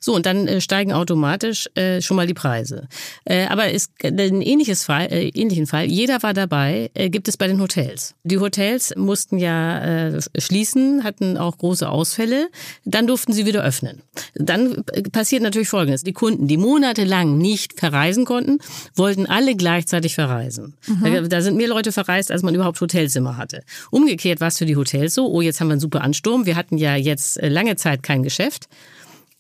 So, 0.01 0.15
und 0.15 0.27
dann 0.27 0.47
äh, 0.49 0.61
steigen 0.61 0.93
automatisch 0.93 1.69
äh, 1.75 2.01
schon 2.01 2.17
mal 2.17 2.27
die 2.27 2.35
Preise. 2.35 2.89
Äh, 3.25 3.47
aber 3.47 3.71
ist 3.71 3.93
ein 4.05 4.43
ähnliches 4.43 4.85
Fall, 4.85 5.07
äh, 5.11 5.29
ähnlichen 5.29 5.67
Fall, 5.67 5.87
jeder 5.87 6.23
war 6.23 6.35
dabei, 6.35 6.91
äh, 6.95 7.11
gibt 7.11 7.29
es 7.29 7.37
bei 7.37 7.47
den 7.47 7.61
Hotels. 7.61 8.15
Die 8.25 8.39
Hotels 8.39 8.95
mussten 8.97 9.39
ja 9.39 10.09
äh, 10.09 10.21
schließen, 10.39 11.05
hatten 11.05 11.37
auch 11.37 11.59
große 11.59 11.89
Ausfälle, 11.89 12.49
dann 12.85 13.07
durften 13.07 13.33
sie 13.33 13.47
wieder 13.47 13.65
öffnen. 13.65 14.03
Dann 14.35 14.85
äh, 14.93 15.03
passiert 15.03 15.43
natürlich 15.43 15.69
Folgendes. 15.69 16.03
Die 16.03 16.13
Kunden, 16.13 16.47
die 16.49 16.57
monatelang 16.57 17.39
nicht 17.39 17.79
verreisen 17.79 18.25
konnten, 18.25 18.59
wollten 18.95 19.27
alle 19.27 19.57
gleichzeitig 19.57 20.15
verreisen. 20.15 20.75
Mhm. 20.87 21.05
Da, 21.05 21.21
da 21.23 21.43
sind 21.43 21.57
mehr 21.57 21.69
Leute 21.69 21.93
verreist, 21.93 22.31
als 22.31 22.43
man 22.43 22.55
überhaupt 22.55 22.81
Hotelzimmer 22.81 23.37
hatte. 23.37 23.63
Umgekehrt 23.91 24.41
war 24.41 24.49
es 24.49 24.59
für 24.59 24.67
die 24.67 24.77
Hotels 24.77 25.15
so, 25.15 25.31
oh, 25.31 25.41
jetzt 25.41 25.61
haben 25.61 25.69
wir 25.69 25.73
einen 25.73 25.81
super 25.81 26.03
Ansturm, 26.03 26.47
wir 26.47 26.57
hatten 26.57 26.79
ja 26.79 26.97
jetzt 26.97 27.41
äh, 27.41 27.49
lange 27.49 27.77
Zeit 27.77 28.03
kein 28.03 28.23
Geschäft. 28.23 28.69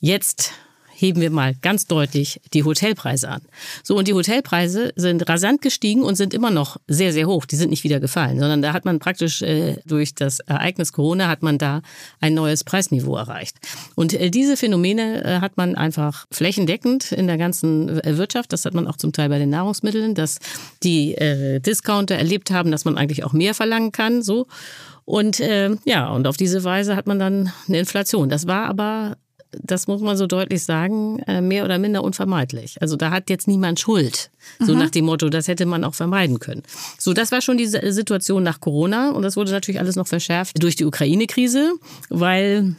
Jetzt 0.00 0.52
heben 0.98 1.20
wir 1.20 1.30
mal 1.30 1.54
ganz 1.54 1.86
deutlich 1.86 2.40
die 2.52 2.64
Hotelpreise 2.64 3.28
an. 3.28 3.42
So, 3.84 3.96
und 3.96 4.08
die 4.08 4.14
Hotelpreise 4.14 4.92
sind 4.96 5.28
rasant 5.28 5.62
gestiegen 5.62 6.02
und 6.02 6.16
sind 6.16 6.34
immer 6.34 6.50
noch 6.50 6.76
sehr, 6.88 7.12
sehr 7.12 7.26
hoch. 7.26 7.46
Die 7.46 7.56
sind 7.56 7.70
nicht 7.70 7.84
wieder 7.84 8.00
gefallen, 8.00 8.38
sondern 8.38 8.62
da 8.62 8.72
hat 8.72 8.84
man 8.84 8.98
praktisch 8.98 9.42
äh, 9.42 9.76
durch 9.86 10.14
das 10.14 10.40
Ereignis 10.40 10.92
Corona 10.92 11.28
hat 11.28 11.42
man 11.42 11.58
da 11.58 11.82
ein 12.20 12.34
neues 12.34 12.64
Preisniveau 12.64 13.16
erreicht. 13.16 13.56
Und 13.94 14.12
äh, 14.12 14.30
diese 14.30 14.56
Phänomene 14.56 15.24
äh, 15.24 15.40
hat 15.40 15.56
man 15.56 15.76
einfach 15.76 16.26
flächendeckend 16.32 17.12
in 17.12 17.28
der 17.28 17.38
ganzen 17.38 18.00
äh, 18.00 18.18
Wirtschaft. 18.18 18.52
Das 18.52 18.64
hat 18.64 18.74
man 18.74 18.88
auch 18.88 18.96
zum 18.96 19.12
Teil 19.12 19.28
bei 19.28 19.38
den 19.38 19.50
Nahrungsmitteln, 19.50 20.14
dass 20.14 20.38
die 20.82 21.14
äh, 21.14 21.60
Discounter 21.60 22.16
erlebt 22.16 22.50
haben, 22.50 22.72
dass 22.72 22.84
man 22.84 22.98
eigentlich 22.98 23.24
auch 23.24 23.32
mehr 23.32 23.54
verlangen 23.54 23.92
kann, 23.92 24.22
so. 24.22 24.46
Und 25.04 25.40
äh, 25.40 25.70
ja, 25.84 26.08
und 26.08 26.26
auf 26.26 26.36
diese 26.36 26.64
Weise 26.64 26.94
hat 26.94 27.06
man 27.06 27.18
dann 27.18 27.52
eine 27.66 27.78
Inflation. 27.78 28.28
Das 28.28 28.46
war 28.46 28.66
aber 28.66 29.16
das 29.52 29.86
muss 29.86 30.00
man 30.00 30.16
so 30.16 30.26
deutlich 30.26 30.62
sagen, 30.62 31.20
äh, 31.20 31.40
mehr 31.40 31.64
oder 31.64 31.78
minder 31.78 32.04
unvermeidlich. 32.04 32.80
Also 32.82 32.96
da 32.96 33.10
hat 33.10 33.30
jetzt 33.30 33.48
niemand 33.48 33.80
Schuld. 33.80 34.30
So 34.58 34.72
mhm. 34.72 34.78
nach 34.78 34.90
dem 34.90 35.06
Motto, 35.06 35.28
das 35.28 35.48
hätte 35.48 35.66
man 35.66 35.84
auch 35.84 35.94
vermeiden 35.94 36.38
können. 36.38 36.62
So, 36.98 37.12
das 37.12 37.32
war 37.32 37.40
schon 37.40 37.58
die 37.58 37.66
Situation 37.66 38.42
nach 38.42 38.60
Corona 38.60 39.10
und 39.10 39.22
das 39.22 39.36
wurde 39.36 39.50
natürlich 39.50 39.80
alles 39.80 39.96
noch 39.96 40.06
verschärft 40.06 40.62
durch 40.62 40.76
die 40.76 40.84
Ukraine-Krise, 40.84 41.72
weil 42.08 42.76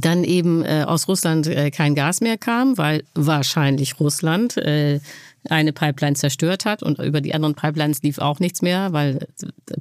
dann 0.00 0.22
eben 0.22 0.64
äh, 0.64 0.84
aus 0.86 1.08
Russland 1.08 1.46
äh, 1.48 1.70
kein 1.70 1.94
Gas 1.94 2.20
mehr 2.20 2.38
kam, 2.38 2.78
weil 2.78 3.02
wahrscheinlich 3.14 3.98
Russland 3.98 4.56
äh, 4.56 5.00
eine 5.48 5.72
Pipeline 5.72 6.16
zerstört 6.16 6.64
hat 6.64 6.82
und 6.82 6.98
über 6.98 7.20
die 7.20 7.34
anderen 7.34 7.54
Pipelines 7.54 8.02
lief 8.02 8.18
auch 8.18 8.40
nichts 8.40 8.60
mehr, 8.60 8.92
weil 8.92 9.26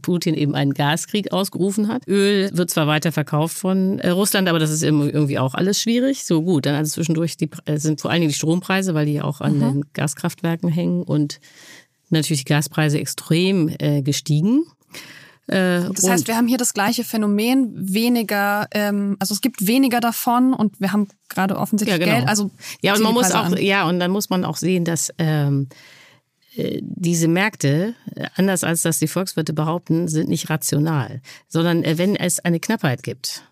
Putin 0.02 0.34
eben 0.34 0.56
einen 0.56 0.74
Gaskrieg 0.74 1.34
ausgerufen 1.34 1.90
hat. 1.90 2.08
Öl 2.08 2.50
wird 2.54 2.70
zwar 2.70 2.88
weiter 2.88 3.12
verkauft 3.12 3.58
von 3.58 4.00
äh, 4.00 4.10
Russland, 4.10 4.48
aber 4.48 4.60
das 4.60 4.72
ist 4.72 4.84
irgendwie 4.84 5.38
auch 5.38 5.56
alles 5.56 5.82
schwierig. 5.82 6.24
So 6.24 6.42
gut, 6.42 6.66
dann 6.66 6.76
also 6.76 6.94
zwischendurch 6.94 7.36
die, 7.36 7.50
äh, 7.66 7.78
sind 7.78 8.00
vor 8.00 8.12
allen 8.12 8.22
Dingen 8.22 8.32
die 8.32 8.38
Strompreise, 8.38 8.94
weil 8.94 9.06
die 9.06 9.14
ja 9.14 9.24
auch 9.24 9.42
an 9.42 9.58
mhm. 9.58 9.60
den 9.60 9.86
Gaskraftwerken 9.94 10.70
hängen 10.70 11.04
und 11.04 11.40
natürlich 12.10 12.46
die 12.46 12.50
Gaspreise 12.50 13.00
extrem 13.00 13.70
äh, 13.80 14.02
gestiegen. 14.02 14.64
Äh, 15.50 15.90
das 15.94 16.08
heißt, 16.08 16.28
wir 16.28 16.38
haben 16.38 16.48
hier 16.48 16.58
das 16.58 16.74
gleiche 16.74 17.04
Phänomen, 17.04 17.72
weniger, 17.76 18.68
ähm, 18.72 19.18
also 19.20 19.34
es 19.34 19.42
gibt 19.42 19.66
weniger 19.66 20.00
davon 20.00 20.54
und 20.54 20.80
wir 20.80 20.92
haben 20.92 21.08
gerade 21.28 21.58
offensichtlich 21.58 22.00
ja, 22.00 22.06
genau. 22.06 22.18
Geld. 22.18 22.30
Also 22.30 22.52
ja, 22.82 22.94
und 22.94 23.02
man 23.02 23.14
muss 23.14 23.32
auch, 23.32 23.46
an. 23.46 23.58
ja, 23.58 23.88
und 23.88 24.00
dann 24.00 24.12
muss 24.12 24.30
man 24.30 24.46
auch 24.46 24.58
sehen, 24.58 24.86
dass 24.86 25.12
ähm, 25.18 25.68
äh, 26.56 26.82
diese 26.84 27.28
Märkte, 27.28 27.96
anders 28.36 28.64
als 28.64 28.84
das 28.84 29.00
die 29.00 29.08
Volkswirte 29.08 29.54
behaupten, 29.54 30.08
sind 30.08 30.30
nicht 30.30 30.50
rational, 30.50 31.22
sondern 31.48 31.84
äh, 31.84 31.98
wenn 31.98 32.16
es 32.16 32.40
eine 32.40 32.60
Knappheit 32.60 33.02
gibt, 33.02 33.44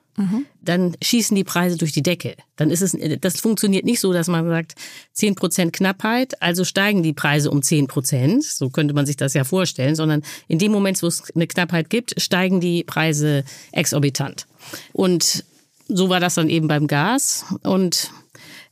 dann 0.62 0.96
schießen 1.02 1.36
die 1.36 1.44
Preise 1.44 1.78
durch 1.78 1.92
die 1.92 2.02
Decke. 2.02 2.36
Dann 2.56 2.72
ist 2.72 2.82
es, 2.82 2.98
das 3.22 3.40
funktioniert 3.40 3.86
nicht 3.86 4.00
so, 4.00 4.14
dass 4.14 4.28
man 4.28 4.48
sagt, 4.48 4.74
10 5.14 5.36
Prozent 5.36 5.74
Knappheit, 5.74 6.42
also 6.42 6.64
steigen 6.64 7.04
die 7.04 7.14
Preise 7.14 7.52
um 7.52 7.62
10 7.62 7.88
Prozent. 7.88 8.44
So 8.44 8.70
könnte 8.70 8.96
man 8.96 9.06
sich 9.06 9.16
das 9.16 9.36
ja 9.36 9.44
vorstellen, 9.44 9.96
sondern 9.96 10.24
in 10.48 10.58
dem 10.58 10.72
Moment, 10.72 11.02
wo 11.04 11.08
es 11.08 11.24
eine 11.36 11.46
Knappheit 11.46 11.90
gibt, 11.90 12.20
steigen 12.20 12.60
die 12.60 12.84
Preise 12.84 13.44
exorbitant. 13.72 14.48
Und 14.92 15.46
so 15.88 16.10
war 16.10 16.20
das 16.20 16.36
dann 16.36 16.50
eben 16.50 16.68
beim 16.68 16.88
Gas 16.88 17.46
und 17.64 18.12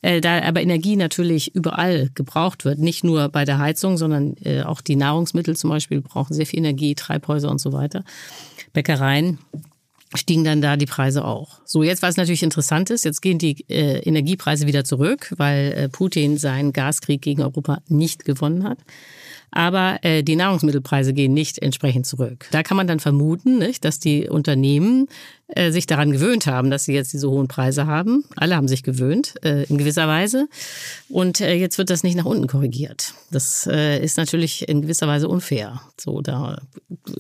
äh, 0.02 0.22
da 0.22 0.42
aber 0.42 0.62
Energie 0.62 0.96
natürlich 0.96 1.56
überall 1.56 2.10
gebraucht 2.16 2.66
wird, 2.66 2.80
nicht 2.80 3.04
nur 3.04 3.30
bei 3.30 3.46
der 3.46 3.60
Heizung, 3.60 3.98
sondern 3.98 4.36
äh, 4.44 4.64
auch 4.64 4.82
die 4.82 4.96
Nahrungsmittel 4.96 5.56
zum 5.56 5.70
Beispiel 5.70 6.02
brauchen 6.02 6.34
sehr 6.34 6.46
viel 6.46 6.60
Energie, 6.60 6.96
Treibhäuser 6.96 7.50
und 7.50 7.60
so 7.60 7.72
weiter, 7.72 8.04
Bäckereien 8.74 9.38
stiegen 10.18 10.44
dann 10.44 10.62
da 10.62 10.78
die 10.78 10.86
Preise 10.86 11.26
auch. 11.26 11.60
So, 11.66 11.84
jetzt 11.84 12.02
was 12.02 12.18
natürlich 12.18 12.44
interessant 12.44 12.90
ist, 12.90 13.06
jetzt 13.06 13.22
gehen 13.22 13.38
die 13.38 13.66
äh, 13.70 14.00
Energiepreise 14.00 14.68
wieder 14.68 14.84
zurück, 14.84 15.34
weil 15.38 15.74
äh, 15.74 15.90
Putin 15.90 16.38
seinen 16.38 16.74
Gaskrieg 16.74 17.22
gegen 17.22 17.42
Europa 17.42 17.80
nicht 17.88 18.26
gewonnen 18.26 18.64
hat 18.64 18.80
aber 19.56 20.04
äh, 20.04 20.22
die 20.22 20.36
Nahrungsmittelpreise 20.36 21.14
gehen 21.14 21.34
nicht 21.34 21.60
entsprechend 21.60 22.06
zurück. 22.06 22.46
Da 22.52 22.62
kann 22.62 22.76
man 22.76 22.88
dann 22.88 23.00
vermuten, 23.00 23.58
nicht, 23.58 23.86
dass 23.86 24.00
die 24.00 24.28
Unternehmen 24.28 25.08
äh, 25.48 25.72
sich 25.72 25.88
daran 25.88 26.12
gewöhnt 26.12 26.46
haben, 26.46 26.70
dass 26.70 26.84
sie 26.84 26.94
jetzt 26.94 27.14
diese 27.14 27.30
hohen 27.30 27.48
Preise 27.48 27.88
haben. 27.88 28.26
Alle 28.36 28.58
haben 28.58 28.68
sich 28.68 28.84
gewöhnt, 28.84 29.36
äh, 29.44 29.64
in 29.64 29.78
gewisser 29.78 30.10
Weise. 30.10 30.50
Und 31.08 31.40
äh, 31.40 31.54
jetzt 31.54 31.78
wird 31.78 31.90
das 31.90 32.04
nicht 32.04 32.18
nach 32.18 32.26
unten 32.26 32.48
korrigiert. 32.48 33.14
Das 33.32 33.66
äh, 33.66 34.04
ist 34.04 34.18
natürlich 34.18 34.68
in 34.68 34.82
gewisser 34.82 35.08
Weise 35.08 35.30
unfair. 35.30 35.82
So, 36.00 36.20
da, 36.20 36.62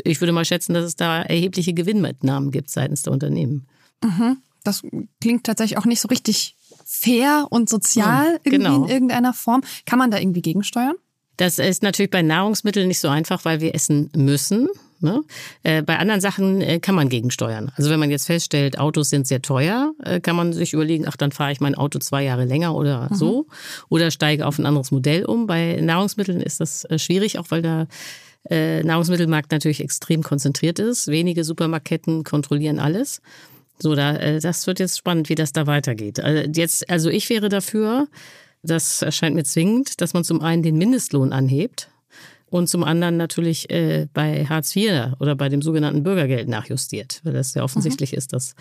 ich 0.03 0.19
würde 0.19 0.33
mal 0.33 0.43
schätzen, 0.45 0.73
dass 0.73 0.83
es 0.83 0.97
da 0.97 1.21
erhebliche 1.21 1.73
Gewinnmitnahmen 1.73 2.51
gibt 2.51 2.69
seitens 2.69 3.03
der 3.03 3.13
Unternehmen. 3.13 3.65
Mhm. 4.03 4.37
Das 4.65 4.83
klingt 5.21 5.45
tatsächlich 5.45 5.77
auch 5.77 5.85
nicht 5.85 6.01
so 6.01 6.09
richtig 6.09 6.57
fair 6.85 7.47
und 7.49 7.69
sozial 7.69 8.39
irgendwie 8.43 8.49
genau. 8.49 8.83
in 8.83 8.89
irgendeiner 8.89 9.33
Form. 9.33 9.61
Kann 9.85 9.99
man 9.99 10.11
da 10.11 10.19
irgendwie 10.19 10.41
gegensteuern? 10.41 10.95
Das 11.37 11.59
ist 11.59 11.83
natürlich 11.83 12.11
bei 12.11 12.21
Nahrungsmitteln 12.21 12.87
nicht 12.87 12.99
so 12.99 13.09
einfach, 13.09 13.45
weil 13.45 13.61
wir 13.61 13.75
essen 13.75 14.09
müssen. 14.15 14.69
Ne? 15.01 15.23
Äh, 15.63 15.81
bei 15.81 15.97
anderen 15.97 16.21
Sachen 16.21 16.61
äh, 16.61 16.79
kann 16.79 16.95
man 16.95 17.09
gegensteuern. 17.09 17.71
Also 17.75 17.89
wenn 17.89 17.99
man 17.99 18.09
jetzt 18.09 18.25
feststellt, 18.25 18.79
Autos 18.79 19.09
sind 19.09 19.27
sehr 19.27 19.41
teuer, 19.41 19.93
äh, 20.03 20.21
kann 20.21 20.35
man 20.35 20.53
sich 20.53 20.73
überlegen, 20.73 21.05
ach, 21.07 21.17
dann 21.17 21.31
fahre 21.31 21.51
ich 21.51 21.59
mein 21.59 21.75
Auto 21.75 21.99
zwei 21.99 22.23
Jahre 22.23 22.45
länger 22.45 22.75
oder 22.75 23.09
mhm. 23.11 23.15
so. 23.15 23.47
Oder 23.89 24.09
steige 24.11 24.47
auf 24.47 24.57
ein 24.57 24.65
anderes 24.65 24.91
Modell 24.91 25.25
um. 25.25 25.47
Bei 25.47 25.79
Nahrungsmitteln 25.81 26.41
ist 26.41 26.61
das 26.61 26.85
äh, 26.85 26.97
schwierig, 26.97 27.37
auch 27.37 27.51
weil 27.51 27.61
der 27.61 27.87
äh, 28.49 28.83
Nahrungsmittelmarkt 28.83 29.51
natürlich 29.51 29.81
extrem 29.81 30.23
konzentriert 30.23 30.79
ist. 30.79 31.07
Wenige 31.07 31.43
Supermarketten 31.43 32.23
kontrollieren 32.23 32.79
alles. 32.79 33.21
So, 33.79 33.95
da, 33.95 34.15
äh, 34.15 34.39
das 34.39 34.65
wird 34.67 34.79
jetzt 34.79 34.97
spannend, 34.97 35.29
wie 35.29 35.35
das 35.35 35.51
da 35.51 35.67
weitergeht. 35.67 36.19
Also 36.19 36.49
jetzt, 36.53 36.89
also 36.89 37.09
ich 37.09 37.29
wäre 37.29 37.49
dafür, 37.49 38.07
das 38.65 39.01
erscheint 39.01 39.35
mir 39.35 39.43
zwingend, 39.43 40.01
dass 40.01 40.13
man 40.13 40.23
zum 40.23 40.41
einen 40.41 40.63
den 40.63 40.77
Mindestlohn 40.77 41.31
anhebt 41.31 41.89
und 42.47 42.67
zum 42.67 42.83
anderen 42.83 43.17
natürlich 43.17 43.69
äh, 43.69 44.07
bei 44.13 44.45
Hartz 44.45 44.75
IV 44.75 45.13
oder 45.19 45.35
bei 45.35 45.49
dem 45.49 45.61
sogenannten 45.61 46.03
Bürgergeld 46.03 46.47
nachjustiert, 46.47 47.21
weil 47.23 47.33
das 47.33 47.53
ja 47.53 47.63
offensichtlich 47.63 48.11
mhm. 48.11 48.17
ist, 48.17 48.33
dass 48.33 48.55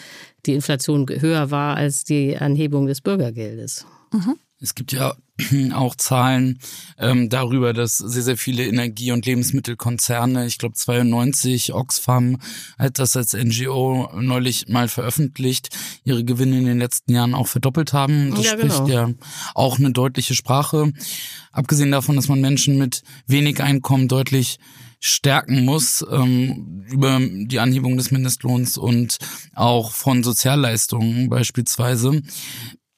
die 0.47 0.55
Inflation 0.55 1.07
höher 1.09 1.51
war 1.51 1.77
als 1.77 2.05
die 2.05 2.37
Anhebung 2.37 2.87
des 2.87 3.01
Bürgergeldes. 3.01 3.87
Mhm. 4.13 4.37
Es 4.61 4.75
gibt 4.75 4.93
ja 4.93 5.15
auch 5.75 5.97
Zahlen 5.97 6.59
ähm, 6.99 7.29
darüber, 7.29 7.73
dass 7.73 7.99
sehr, 7.99 8.23
sehr 8.23 8.37
viele 8.37 8.67
Energie- 8.67 9.13
und 9.13 9.27
Lebensmittelkonzerne, 9.27 10.47
ich 10.47 10.59
glaube 10.59 10.75
92, 10.75 11.75
Oxfam 11.75 12.39
hat 12.79 12.99
das 12.99 13.17
als 13.17 13.35
NGO 13.35 14.11
neulich 14.21 14.69
mal 14.69 14.89
veröffentlicht, 14.89 15.77
ihre 16.05 16.25
Gewinne 16.25 16.59
in 16.59 16.67
den 16.67 16.79
letzten 16.79 17.13
Jahren 17.13 17.35
auch 17.35 17.49
verdoppelt 17.49 17.93
haben. 17.93 18.31
Das 18.31 18.45
ja, 18.45 18.53
spricht 18.53 18.87
genau. 18.87 18.89
ja 18.89 19.11
auch 19.55 19.79
eine 19.79 19.91
deutliche 19.91 20.35
Sprache. 20.35 20.93
Abgesehen 21.53 21.91
davon, 21.91 22.17
dass 22.17 22.29
man 22.29 22.41
Menschen 22.41 22.79
mit 22.79 23.03
wenig 23.27 23.63
Einkommen 23.63 24.09
deutlich 24.09 24.59
stärken 25.01 25.67
muss 25.67 26.05
ähm, 26.11 26.85
über 26.89 27.21
die 27.21 27.59
Anhebung 27.59 27.99
des 27.99 28.11
Mindestlohns 28.11 28.79
und 28.79 29.19
auch 29.55 29.93
von 29.93 30.23
Sozialleistungen 30.23 31.29
beispielsweise 31.29 32.23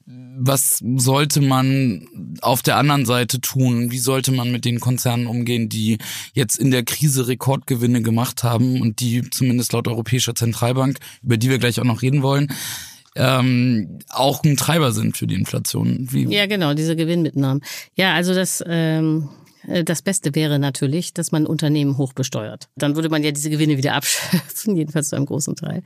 was 0.08 0.78
sollte 0.96 1.40
man 1.40 2.06
auf 2.40 2.62
der 2.62 2.76
anderen 2.76 3.06
Seite 3.06 3.40
tun? 3.40 3.90
Wie 3.90 3.98
sollte 3.98 4.30
man 4.30 4.52
mit 4.52 4.64
den 4.64 4.78
Konzernen 4.78 5.26
umgehen, 5.26 5.68
die 5.68 5.98
jetzt 6.32 6.58
in 6.58 6.70
der 6.70 6.84
Krise 6.84 7.26
Rekordgewinne 7.26 8.02
gemacht 8.02 8.44
haben 8.44 8.80
und 8.80 9.00
die 9.00 9.28
zumindest 9.30 9.72
laut 9.72 9.88
Europäischer 9.88 10.36
Zentralbank, 10.36 10.98
über 11.22 11.36
die 11.36 11.50
wir 11.50 11.58
gleich 11.58 11.80
auch 11.80 11.84
noch 11.84 12.02
reden 12.02 12.22
wollen, 12.22 12.52
ähm, 13.16 13.98
auch 14.08 14.44
ein 14.44 14.56
Treiber 14.56 14.92
sind 14.92 15.16
für 15.16 15.26
die 15.26 15.34
Inflation? 15.34 16.06
Wie 16.10 16.32
ja, 16.32 16.46
genau, 16.46 16.75
diese 16.75 16.94
Gewinnmitnahmen. 16.94 17.62
Ja, 17.96 18.14
also 18.14 18.34
das. 18.34 18.62
Ähm 18.66 19.28
das 19.82 20.00
Beste 20.00 20.32
wäre 20.36 20.60
natürlich, 20.60 21.12
dass 21.12 21.32
man 21.32 21.44
Unternehmen 21.44 21.98
hoch 21.98 22.12
besteuert. 22.12 22.68
Dann 22.76 22.94
würde 22.94 23.08
man 23.08 23.25
ja 23.25 23.32
diese 23.32 23.50
Gewinne 23.50 23.76
wieder 23.76 23.94
abschöpfen, 23.94 24.76
jedenfalls 24.76 25.08
zu 25.08 25.16
einem 25.16 25.26
großen 25.26 25.56
Teil. 25.56 25.82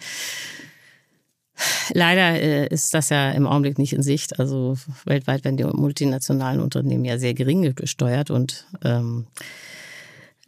Leider 1.92 2.40
äh, 2.40 2.66
ist 2.68 2.94
das 2.94 3.08
ja 3.08 3.30
im 3.32 3.46
Augenblick 3.46 3.78
nicht 3.78 3.92
in 3.92 4.02
Sicht. 4.02 4.38
Also 4.38 4.76
weltweit 5.04 5.44
werden 5.44 5.56
die 5.56 5.64
multinationalen 5.64 6.60
Unternehmen 6.60 7.04
ja 7.04 7.18
sehr 7.18 7.34
gering 7.34 7.74
besteuert 7.74 8.30
und 8.30 8.66
ähm, 8.84 9.26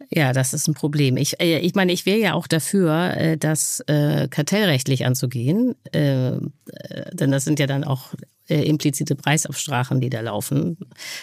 ja, 0.09 0.33
das 0.33 0.53
ist 0.53 0.67
ein 0.67 0.73
Problem. 0.73 1.17
Ich, 1.17 1.39
äh, 1.39 1.59
ich 1.59 1.75
meine, 1.75 1.91
ich 1.91 2.05
wäre 2.05 2.19
ja 2.19 2.33
auch 2.33 2.47
dafür, 2.47 3.15
äh, 3.17 3.37
das 3.37 3.83
kartellrechtlich 3.87 5.05
anzugehen, 5.05 5.75
denn 5.93 7.31
das 7.31 7.43
sind 7.43 7.59
ja 7.59 7.67
dann 7.67 7.83
auch 7.83 8.13
äh, 8.49 8.63
implizite 8.63 9.15
Preisabsprachen, 9.15 10.01
die 10.01 10.09
da 10.09 10.21
laufen. 10.21 10.77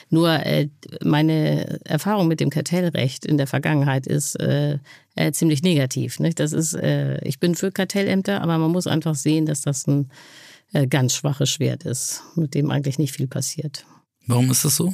Nur 0.08 0.30
äh, 0.30 0.68
meine 1.02 1.80
Erfahrung 1.84 2.28
mit 2.28 2.40
dem 2.40 2.50
Kartellrecht 2.50 3.26
in 3.26 3.36
der 3.36 3.46
Vergangenheit 3.46 4.06
ist 4.06 4.36
äh, 4.36 4.78
äh, 5.16 5.32
ziemlich 5.32 5.62
negativ. 5.62 6.18
Nicht? 6.18 6.40
Das 6.40 6.52
ist, 6.52 6.74
äh, 6.74 7.22
ich 7.22 7.38
bin 7.38 7.54
für 7.54 7.70
Kartellämter, 7.70 8.40
aber 8.40 8.58
man 8.58 8.70
muss 8.70 8.86
einfach 8.86 9.14
sehen, 9.14 9.46
dass 9.46 9.62
das 9.62 9.86
ein 9.86 10.10
äh, 10.72 10.86
ganz 10.86 11.14
schwaches 11.14 11.50
Schwert 11.50 11.84
ist, 11.84 12.22
mit 12.36 12.54
dem 12.54 12.70
eigentlich 12.70 12.98
nicht 12.98 13.12
viel 13.12 13.26
passiert. 13.26 13.84
Warum 14.26 14.50
ist 14.50 14.64
das 14.64 14.76
so? 14.76 14.92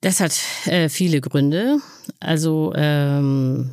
Das 0.00 0.18
hat 0.18 0.32
viele 0.32 1.20
Gründe. 1.20 1.78
Also 2.18 2.72
ähm, 2.74 3.70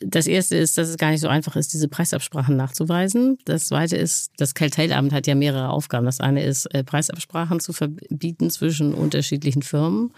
das 0.00 0.26
erste 0.26 0.56
ist, 0.56 0.78
dass 0.78 0.88
es 0.88 0.96
gar 0.96 1.10
nicht 1.10 1.20
so 1.20 1.28
einfach 1.28 1.56
ist, 1.56 1.72
diese 1.72 1.88
Preisabsprachen 1.88 2.56
nachzuweisen. 2.56 3.38
Das 3.44 3.66
zweite 3.68 3.96
ist, 3.96 4.30
das 4.36 4.54
Kartellamt 4.54 5.12
hat 5.12 5.26
ja 5.26 5.34
mehrere 5.34 5.70
Aufgaben. 5.70 6.06
Das 6.06 6.20
eine 6.20 6.44
ist, 6.44 6.66
äh, 6.66 6.84
Preisabsprachen 6.84 7.60
zu 7.60 7.72
verbieten 7.72 8.50
zwischen 8.50 8.94
unterschiedlichen 8.94 9.62
Firmen. 9.62 10.12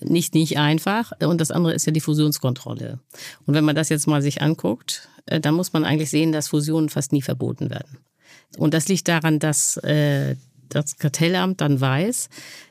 Nicht, 0.00 0.34
nicht 0.34 0.58
einfach. 0.58 1.12
Und 1.20 1.40
das 1.40 1.50
andere 1.50 1.72
ist 1.72 1.86
ja 1.86 1.92
die 1.92 2.00
Fusionskontrolle. 2.00 2.98
Und 3.46 3.54
wenn 3.54 3.64
man 3.64 3.76
das 3.76 3.88
jetzt 3.88 4.06
mal 4.06 4.20
sich 4.20 4.42
anguckt, 4.42 5.08
äh, 5.26 5.40
dann 5.40 5.54
muss 5.54 5.72
man 5.72 5.84
eigentlich 5.84 6.10
sehen, 6.10 6.32
dass 6.32 6.48
Fusionen 6.48 6.88
fast 6.88 7.12
nie 7.12 7.22
verboten 7.22 7.70
werden. 7.70 7.98
Und 8.56 8.74
das 8.74 8.88
liegt 8.88 9.08
daran, 9.08 9.38
dass 9.38 9.76
äh, 9.78 10.36
das 10.68 10.96
Kartellamt 10.96 11.60
dann 11.60 11.80
weiß, 11.80 12.28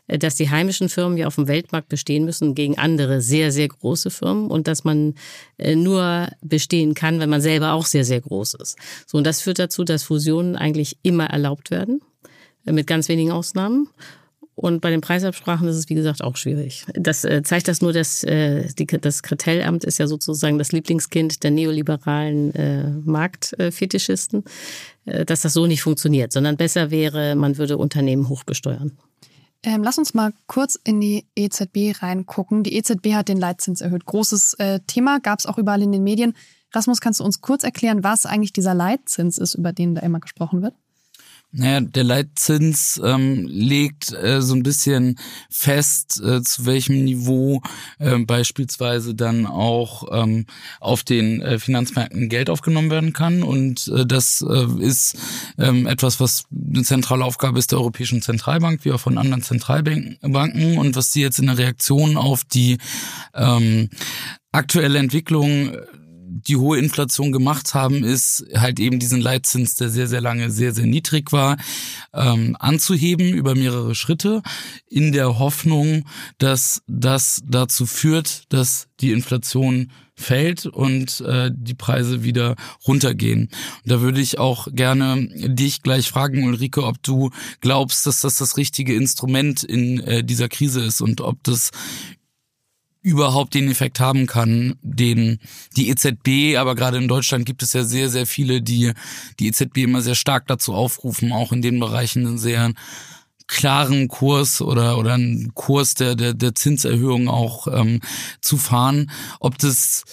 äh, 0.08 0.18
dass 0.18 0.36
die 0.36 0.50
heimischen 0.50 0.90
Firmen 0.90 1.18
ja 1.18 1.28
auf 1.28 1.36
dem 1.36 1.48
Weltmarkt 1.48 1.90
bestehen 1.90 2.26
müssen 2.26 2.56
gegen 2.56 2.78
andere 2.78 3.22
sehr, 3.22 3.52
sehr 3.52 3.68
große 3.68 4.10
Firmen 4.10 4.50
und 4.50 4.68
dass 4.68 4.84
man 4.84 5.16
äh, 5.58 5.76
nur 5.76 6.30
bestehen 6.42 6.94
kann, 6.94 7.20
wenn 7.20 7.30
man 7.30 7.42
selber 7.42 7.74
auch 7.74 7.86
sehr, 7.86 8.06
sehr 8.06 8.22
groß 8.22 8.56
ist. 8.56 8.78
So, 9.06 9.18
und 9.18 9.26
das 9.26 9.42
führt 9.42 9.60
dazu, 9.60 9.84
dass 9.84 10.04
Fusionen 10.04 10.56
eigentlich 10.56 10.98
immer 11.04 11.26
erlaubt 11.26 11.72
werden, 11.72 12.02
äh, 12.66 12.72
mit 12.72 12.88
ganz 12.88 13.10
wenigen 13.10 13.32
Ausnahmen. 13.32 13.90
Und 14.60 14.82
bei 14.82 14.90
den 14.90 15.02
Preisabsprachen 15.02 15.68
ist 15.68 15.76
es, 15.76 15.88
wie 15.88 15.94
gesagt, 15.94 16.24
auch 16.24 16.36
schwierig. 16.36 16.84
Das 16.96 17.24
äh, 17.24 17.44
zeigt 17.44 17.68
das 17.68 17.84
nur, 17.84 17.94
dass 17.94 18.24
äh, 18.24 18.68
die, 18.74 18.88
das 18.88 19.22
Kartellamt 19.22 19.84
ist 19.84 20.00
ja 20.00 20.08
sozusagen 20.08 20.58
das 20.58 20.72
Lieblingskind 20.72 21.44
der 21.44 21.52
neoliberalen 21.52 22.56
äh, 22.56 22.90
Marktfetischisten, 23.06 24.46
äh, 25.06 25.26
dass 25.26 25.42
das 25.42 25.54
so 25.54 25.68
nicht 25.68 25.84
funktioniert, 25.84 26.32
sondern 26.32 26.58
besser 26.58 26.90
wäre, 26.90 27.36
man 27.36 27.60
würde 27.60 27.78
Unternehmen 27.78 28.30
hochbesteuern. 28.30 28.98
Ähm, 29.62 29.84
lass 29.84 30.00
uns 30.00 30.16
mal 30.16 30.34
kurz 30.48 30.80
in 30.84 31.02
die 31.02 31.28
EZB 31.36 32.02
reingucken. 32.02 32.64
Die 32.64 32.78
EZB 32.78 33.14
hat 33.14 33.30
den 33.30 33.38
Leitzins 33.38 33.82
erhöht. 33.82 34.06
Großes 34.06 34.56
äh, 34.56 34.80
Thema, 34.88 35.20
gab 35.20 35.38
es 35.38 35.46
auch 35.46 35.60
überall 35.60 35.84
in 35.84 35.92
den 35.92 36.04
Medien. 36.04 36.34
Rasmus, 36.74 37.00
kannst 37.00 37.20
du 37.20 37.24
uns 37.24 37.42
kurz 37.42 37.64
erklären, 37.64 38.04
was 38.04 38.26
eigentlich 38.26 38.54
dieser 38.54 38.74
Leitzins 38.74 39.38
ist, 39.38 39.54
über 39.54 39.72
den 39.72 39.94
da 39.94 40.02
immer 40.02 40.20
gesprochen 40.20 40.64
wird? 40.64 40.74
Naja, 41.52 41.80
der 41.80 42.04
Leitzins 42.04 43.00
ähm, 43.04 43.48
legt 43.48 44.12
äh, 44.12 44.42
so 44.42 44.54
ein 44.54 44.64
bisschen 44.64 45.18
fest, 45.50 46.22
äh, 46.22 46.42
zu 46.42 46.66
welchem 46.66 47.06
Niveau 47.06 47.62
äh, 48.00 48.18
beispielsweise 48.20 49.16
dann 49.16 49.46
auch 49.46 50.04
ähm, 50.12 50.46
auf 50.82 51.04
den 51.04 51.42
äh, 51.42 51.58
Finanzmärkten 51.58 52.28
Geld 52.28 52.50
aufgenommen 52.50 52.92
werden 52.92 53.14
kann. 53.14 53.44
Und 53.44 53.88
äh, 53.88 54.06
das 54.06 54.46
äh, 54.48 54.84
ist 54.84 55.18
ähm, 55.58 55.88
etwas, 55.88 56.20
was 56.20 56.44
eine 56.52 56.84
zentrale 56.84 57.24
Aufgabe 57.24 57.60
ist 57.60 57.72
der 57.72 57.80
Europäischen 57.80 58.22
Zentralbank, 58.22 58.84
wie 58.84 58.92
auch 58.92 59.00
von 59.00 59.18
anderen 59.18 59.42
Zentralbanken. 59.42 60.78
Und 60.78 60.96
was 60.98 61.14
sie 61.14 61.22
jetzt 61.22 61.40
in 61.40 61.48
der 61.48 61.58
Reaktion 61.58 62.18
auf 62.18 62.44
die 62.44 62.78
ähm, 63.34 63.90
aktuelle 64.52 65.00
Entwicklung 65.00 65.72
die 66.28 66.58
hohe 66.58 66.78
Inflation 66.78 67.32
gemacht 67.32 67.74
haben, 67.74 68.04
ist 68.04 68.46
halt 68.56 68.80
eben 68.80 69.00
diesen 69.00 69.22
Leitzins, 69.22 69.76
der 69.76 69.90
sehr, 69.90 70.08
sehr 70.08 70.22
lange 70.22 70.52
sehr, 70.52 70.74
sehr 70.74 70.86
niedrig 70.86 71.32
war, 71.32 71.58
ähm, 72.14 72.56
anzuheben 72.60 73.34
über 73.34 73.56
mehrere 73.56 73.96
Schritte 73.96 74.42
in 74.90 75.12
der 75.12 75.40
Hoffnung, 75.40 76.06
dass 76.38 76.82
das 76.88 77.42
dazu 77.46 77.86
führt, 77.86 78.44
dass 78.50 78.88
die 79.00 79.12
Inflation 79.12 79.92
fällt 80.18 80.66
und 80.66 81.22
äh, 81.22 81.52
die 81.54 81.76
Preise 81.76 82.24
wieder 82.24 82.56
runtergehen. 82.88 83.50
Und 83.84 83.92
da 83.92 84.02
würde 84.02 84.20
ich 84.20 84.40
auch 84.40 84.68
gerne 84.72 85.30
dich 85.32 85.84
gleich 85.84 86.10
fragen, 86.10 86.44
Ulrike, 86.44 86.84
ob 86.84 87.02
du 87.04 87.30
glaubst, 87.62 88.08
dass 88.08 88.22
das 88.22 88.36
das 88.36 88.58
richtige 88.58 88.96
Instrument 88.96 89.64
in 89.64 90.00
äh, 90.00 90.24
dieser 90.24 90.50
Krise 90.50 90.84
ist 90.84 91.02
und 91.02 91.22
ob 91.22 91.44
das 91.44 91.70
überhaupt 93.08 93.54
den 93.54 93.72
Effekt 93.72 94.02
haben 94.02 94.28
kann, 94.28 94.76
den 94.82 95.40
die 95.78 95.90
EZB, 95.90 96.58
aber 96.58 96.76
gerade 96.76 96.98
in 96.98 97.08
Deutschland 97.08 97.46
gibt 97.46 97.64
es 97.64 97.72
ja 97.72 97.86
sehr, 97.86 98.10
sehr 98.10 98.28
viele, 98.28 98.62
die 98.62 98.92
die 99.40 99.48
EZB 99.48 99.78
immer 99.78 100.02
sehr 100.02 100.16
stark 100.16 100.46
dazu 100.48 100.74
aufrufen, 100.74 101.32
auch 101.32 101.54
in 101.54 101.62
den 101.62 101.80
Bereichen 101.80 102.28
einen 102.28 102.38
sehr 102.38 102.74
klaren 103.48 104.10
Kurs 104.10 104.62
oder 104.62 104.98
oder 104.98 105.14
einen 105.14 105.54
Kurs 105.54 105.94
der 105.94 106.16
der, 106.16 106.34
der 106.34 106.54
Zinserhöhung 106.54 107.30
auch 107.30 107.68
ähm, 107.68 108.02
zu 108.42 108.58
fahren, 108.58 109.10
ob 109.40 109.58
das 109.58 110.04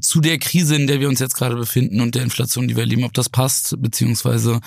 zu 0.00 0.20
der 0.20 0.38
Krise, 0.38 0.76
in 0.76 0.86
der 0.86 1.00
wir 1.00 1.08
uns 1.08 1.18
jetzt 1.18 1.34
gerade 1.34 1.56
befinden 1.56 2.00
und 2.00 2.14
der 2.14 2.22
Inflation, 2.22 2.68
die 2.68 2.76
wir 2.76 2.84
erleben, 2.84 3.02
ob 3.02 3.14
das 3.14 3.28
passt, 3.28 3.74
beziehungsweise 3.82 4.60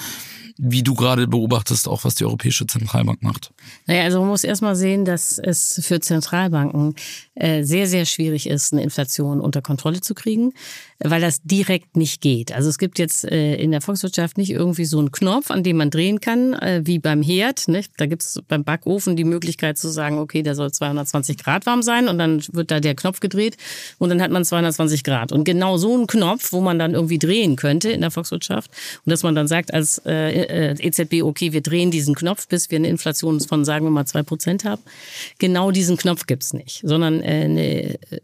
wie 0.57 0.83
du 0.83 0.93
gerade 0.93 1.27
beobachtest, 1.27 1.87
auch 1.87 2.03
was 2.05 2.15
die 2.15 2.25
Europäische 2.25 2.65
Zentralbank 2.65 3.21
macht? 3.21 3.51
Naja, 3.87 4.03
also 4.03 4.19
man 4.19 4.29
muss 4.29 4.43
erstmal 4.43 4.75
sehen, 4.75 5.03
dass 5.03 5.37
es 5.37 5.81
für 5.83 5.99
Zentralbanken 5.99 6.95
äh, 7.35 7.63
sehr, 7.63 7.87
sehr 7.87 8.05
schwierig 8.05 8.47
ist, 8.47 8.71
eine 8.71 8.83
Inflation 8.83 9.41
unter 9.41 9.61
Kontrolle 9.61 10.01
zu 10.01 10.13
kriegen, 10.13 10.53
weil 10.99 11.21
das 11.21 11.41
direkt 11.43 11.97
nicht 11.97 12.21
geht. 12.21 12.53
Also 12.53 12.69
es 12.69 12.77
gibt 12.77 12.99
jetzt 12.99 13.25
äh, 13.25 13.55
in 13.55 13.71
der 13.71 13.81
Volkswirtschaft 13.81 14.37
nicht 14.37 14.51
irgendwie 14.51 14.85
so 14.85 14.99
einen 14.99 15.11
Knopf, 15.11 15.51
an 15.51 15.63
dem 15.63 15.77
man 15.77 15.89
drehen 15.89 16.21
kann, 16.21 16.53
äh, 16.53 16.81
wie 16.85 16.99
beim 16.99 17.21
Herd. 17.21 17.67
Nicht? 17.67 17.91
Da 17.97 18.05
gibt 18.05 18.23
es 18.23 18.41
beim 18.47 18.63
Backofen 18.63 19.15
die 19.15 19.25
Möglichkeit 19.25 19.77
zu 19.77 19.89
sagen, 19.89 20.17
okay, 20.17 20.41
der 20.41 20.55
soll 20.55 20.71
220 20.71 21.37
Grad 21.37 21.65
warm 21.65 21.81
sein 21.81 22.07
und 22.07 22.17
dann 22.17 22.41
wird 22.51 22.71
da 22.71 22.79
der 22.79 22.95
Knopf 22.95 23.19
gedreht 23.19 23.57
und 23.97 24.09
dann 24.09 24.21
hat 24.21 24.31
man 24.31 24.45
220 24.45 25.03
Grad. 25.03 25.31
Und 25.31 25.43
genau 25.43 25.77
so 25.77 25.93
einen 25.93 26.07
Knopf, 26.07 26.53
wo 26.53 26.61
man 26.61 26.79
dann 26.79 26.93
irgendwie 26.93 27.19
drehen 27.19 27.57
könnte 27.57 27.89
in 27.89 28.01
der 28.01 28.11
Volkswirtschaft 28.11 28.71
und 29.05 29.11
dass 29.11 29.23
man 29.23 29.35
dann 29.35 29.47
sagt 29.47 29.73
als 29.73 30.01
äh, 30.05 30.75
EZB, 30.79 31.23
okay, 31.23 31.51
wir 31.51 31.61
drehen 31.61 31.91
diesen 31.91 32.15
Knopf, 32.15 32.47
bis 32.47 32.71
wir 32.71 32.77
eine 32.77 32.87
Inflation 32.87 33.39
von, 33.41 33.65
sagen 33.65 33.85
wir 33.85 33.91
mal, 33.91 34.05
zwei 34.05 34.23
Prozent 34.23 34.63
haben. 34.63 34.81
Genau 35.39 35.71
diesen 35.71 35.97
Knopf 35.97 36.25
gibt's 36.25 36.53
nicht, 36.53 36.81
sondern 36.83 37.21
äh, 37.21 37.25
eine 37.25 37.65
äh, 37.65 37.97
äh, 38.09 38.19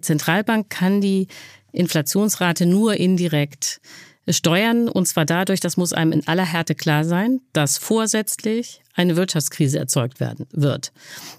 Zentralbank 0.00 0.70
kann 0.70 1.00
die 1.00 1.28
Inflationsrate 1.72 2.66
nur 2.66 2.94
indirekt 2.94 3.80
steuern. 4.28 4.88
Und 4.88 5.06
zwar 5.06 5.24
dadurch, 5.24 5.60
das 5.60 5.76
muss 5.76 5.92
einem 5.92 6.12
in 6.12 6.26
aller 6.26 6.44
Härte 6.44 6.74
klar 6.74 7.04
sein, 7.04 7.40
dass 7.52 7.78
vorsätzlich 7.78 8.82
eine 8.94 9.16
Wirtschaftskrise 9.16 9.78
erzeugt 9.78 10.20
werden 10.20 10.46
wird. 10.52 10.92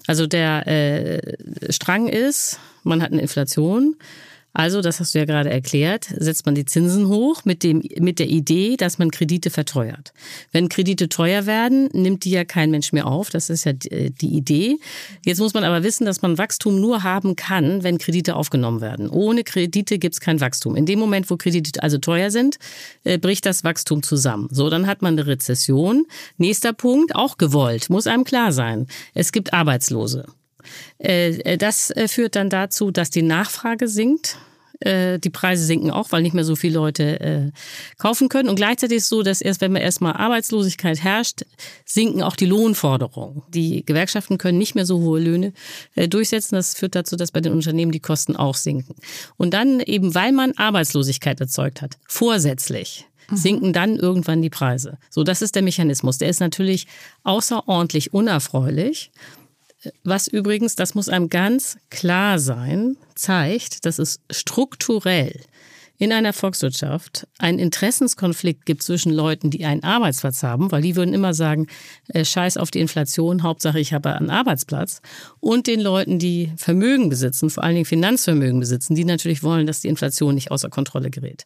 Also 0.06 0.26
der 0.26 0.66
äh, 0.66 1.72
Strang 1.72 2.08
ist, 2.08 2.58
man 2.82 3.02
hat 3.02 3.12
eine 3.12 3.20
Inflation 3.20 3.96
also, 4.52 4.80
das 4.80 4.98
hast 4.98 5.14
du 5.14 5.20
ja 5.20 5.24
gerade 5.26 5.48
erklärt, 5.48 6.08
setzt 6.16 6.44
man 6.44 6.56
die 6.56 6.64
Zinsen 6.64 7.06
hoch 7.06 7.44
mit, 7.44 7.62
dem, 7.62 7.82
mit 8.00 8.18
der 8.18 8.28
Idee, 8.28 8.76
dass 8.76 8.98
man 8.98 9.10
Kredite 9.12 9.48
verteuert. 9.50 10.12
Wenn 10.50 10.68
Kredite 10.68 11.08
teuer 11.08 11.46
werden, 11.46 11.88
nimmt 11.92 12.24
die 12.24 12.30
ja 12.30 12.44
kein 12.44 12.70
Mensch 12.70 12.92
mehr 12.92 13.06
auf. 13.06 13.30
Das 13.30 13.48
ist 13.48 13.64
ja 13.64 13.72
die 13.72 14.10
Idee. 14.34 14.78
Jetzt 15.24 15.38
muss 15.38 15.54
man 15.54 15.62
aber 15.62 15.84
wissen, 15.84 16.04
dass 16.04 16.22
man 16.22 16.36
Wachstum 16.36 16.80
nur 16.80 17.04
haben 17.04 17.36
kann, 17.36 17.84
wenn 17.84 17.98
Kredite 17.98 18.34
aufgenommen 18.34 18.80
werden. 18.80 19.08
Ohne 19.08 19.44
Kredite 19.44 19.98
gibt 19.98 20.14
es 20.14 20.20
kein 20.20 20.40
Wachstum. 20.40 20.74
In 20.74 20.86
dem 20.86 20.98
Moment, 20.98 21.30
wo 21.30 21.36
Kredite 21.36 21.82
also 21.82 21.98
teuer 21.98 22.30
sind, 22.30 22.58
äh, 23.04 23.18
bricht 23.18 23.46
das 23.46 23.62
Wachstum 23.62 24.02
zusammen. 24.02 24.48
So, 24.50 24.68
dann 24.68 24.88
hat 24.88 25.00
man 25.00 25.14
eine 25.14 25.28
Rezession. 25.28 26.06
Nächster 26.38 26.72
Punkt, 26.72 27.14
auch 27.14 27.38
gewollt, 27.38 27.88
muss 27.88 28.08
einem 28.08 28.24
klar 28.24 28.50
sein. 28.50 28.88
Es 29.14 29.30
gibt 29.30 29.52
Arbeitslose. 29.52 30.26
Äh, 30.98 31.30
äh, 31.40 31.56
das 31.56 31.90
äh, 31.90 32.08
führt 32.08 32.36
dann 32.36 32.50
dazu, 32.50 32.90
dass 32.90 33.10
die 33.10 33.22
Nachfrage 33.22 33.88
sinkt. 33.88 34.38
Die 34.82 35.30
Preise 35.30 35.66
sinken 35.66 35.90
auch, 35.90 36.10
weil 36.10 36.22
nicht 36.22 36.32
mehr 36.32 36.42
so 36.42 36.56
viele 36.56 36.72
Leute 36.72 37.52
kaufen 37.98 38.30
können. 38.30 38.48
Und 38.48 38.56
gleichzeitig 38.56 38.96
ist 38.96 39.02
es 39.02 39.08
so, 39.10 39.22
dass 39.22 39.42
erst 39.42 39.60
wenn 39.60 39.72
man 39.72 39.82
erstmal 39.82 40.14
Arbeitslosigkeit 40.14 41.04
herrscht, 41.04 41.42
sinken 41.84 42.22
auch 42.22 42.34
die 42.34 42.46
Lohnforderungen. 42.46 43.42
Die 43.50 43.84
Gewerkschaften 43.84 44.38
können 44.38 44.56
nicht 44.56 44.74
mehr 44.74 44.86
so 44.86 45.00
hohe 45.00 45.20
Löhne 45.20 45.52
durchsetzen. 45.96 46.54
Das 46.54 46.74
führt 46.74 46.94
dazu, 46.94 47.16
dass 47.16 47.30
bei 47.30 47.42
den 47.42 47.52
Unternehmen 47.52 47.92
die 47.92 48.00
Kosten 48.00 48.36
auch 48.36 48.54
sinken. 48.54 48.94
Und 49.36 49.52
dann 49.52 49.80
eben, 49.80 50.14
weil 50.14 50.32
man 50.32 50.52
Arbeitslosigkeit 50.56 51.38
erzeugt 51.42 51.82
hat, 51.82 51.98
vorsätzlich, 52.08 53.06
mhm. 53.30 53.36
sinken 53.36 53.72
dann 53.74 53.96
irgendwann 53.96 54.40
die 54.42 54.48
Preise. 54.48 54.98
So, 55.10 55.24
das 55.24 55.42
ist 55.42 55.54
der 55.54 55.62
Mechanismus. 55.62 56.18
Der 56.18 56.30
ist 56.30 56.40
natürlich 56.40 56.86
außerordentlich 57.22 58.14
unerfreulich 58.14 59.10
was 60.04 60.28
übrigens, 60.28 60.76
das 60.76 60.94
muss 60.94 61.08
einem 61.08 61.28
ganz 61.28 61.78
klar 61.88 62.38
sein, 62.38 62.96
zeigt, 63.14 63.86
dass 63.86 63.98
es 63.98 64.20
strukturell 64.30 65.40
in 66.00 66.14
einer 66.14 66.32
Volkswirtschaft 66.32 67.26
einen 67.38 67.58
Interessenskonflikt 67.58 68.64
gibt 68.64 68.82
zwischen 68.82 69.12
Leuten, 69.12 69.50
die 69.50 69.66
einen 69.66 69.84
Arbeitsplatz 69.84 70.42
haben, 70.42 70.72
weil 70.72 70.80
die 70.80 70.96
würden 70.96 71.12
immer 71.12 71.34
sagen, 71.34 71.66
äh, 72.08 72.24
scheiß 72.24 72.56
auf 72.56 72.70
die 72.70 72.80
Inflation, 72.80 73.42
Hauptsache 73.42 73.78
ich 73.78 73.92
habe 73.92 74.14
einen 74.14 74.30
Arbeitsplatz, 74.30 75.02
und 75.40 75.66
den 75.66 75.78
Leuten, 75.78 76.18
die 76.18 76.52
Vermögen 76.56 77.10
besitzen, 77.10 77.50
vor 77.50 77.64
allen 77.64 77.74
Dingen 77.74 77.84
Finanzvermögen 77.84 78.60
besitzen, 78.60 78.94
die 78.94 79.04
natürlich 79.04 79.42
wollen, 79.42 79.66
dass 79.66 79.82
die 79.82 79.88
Inflation 79.88 80.34
nicht 80.34 80.50
außer 80.50 80.70
Kontrolle 80.70 81.10
gerät. 81.10 81.44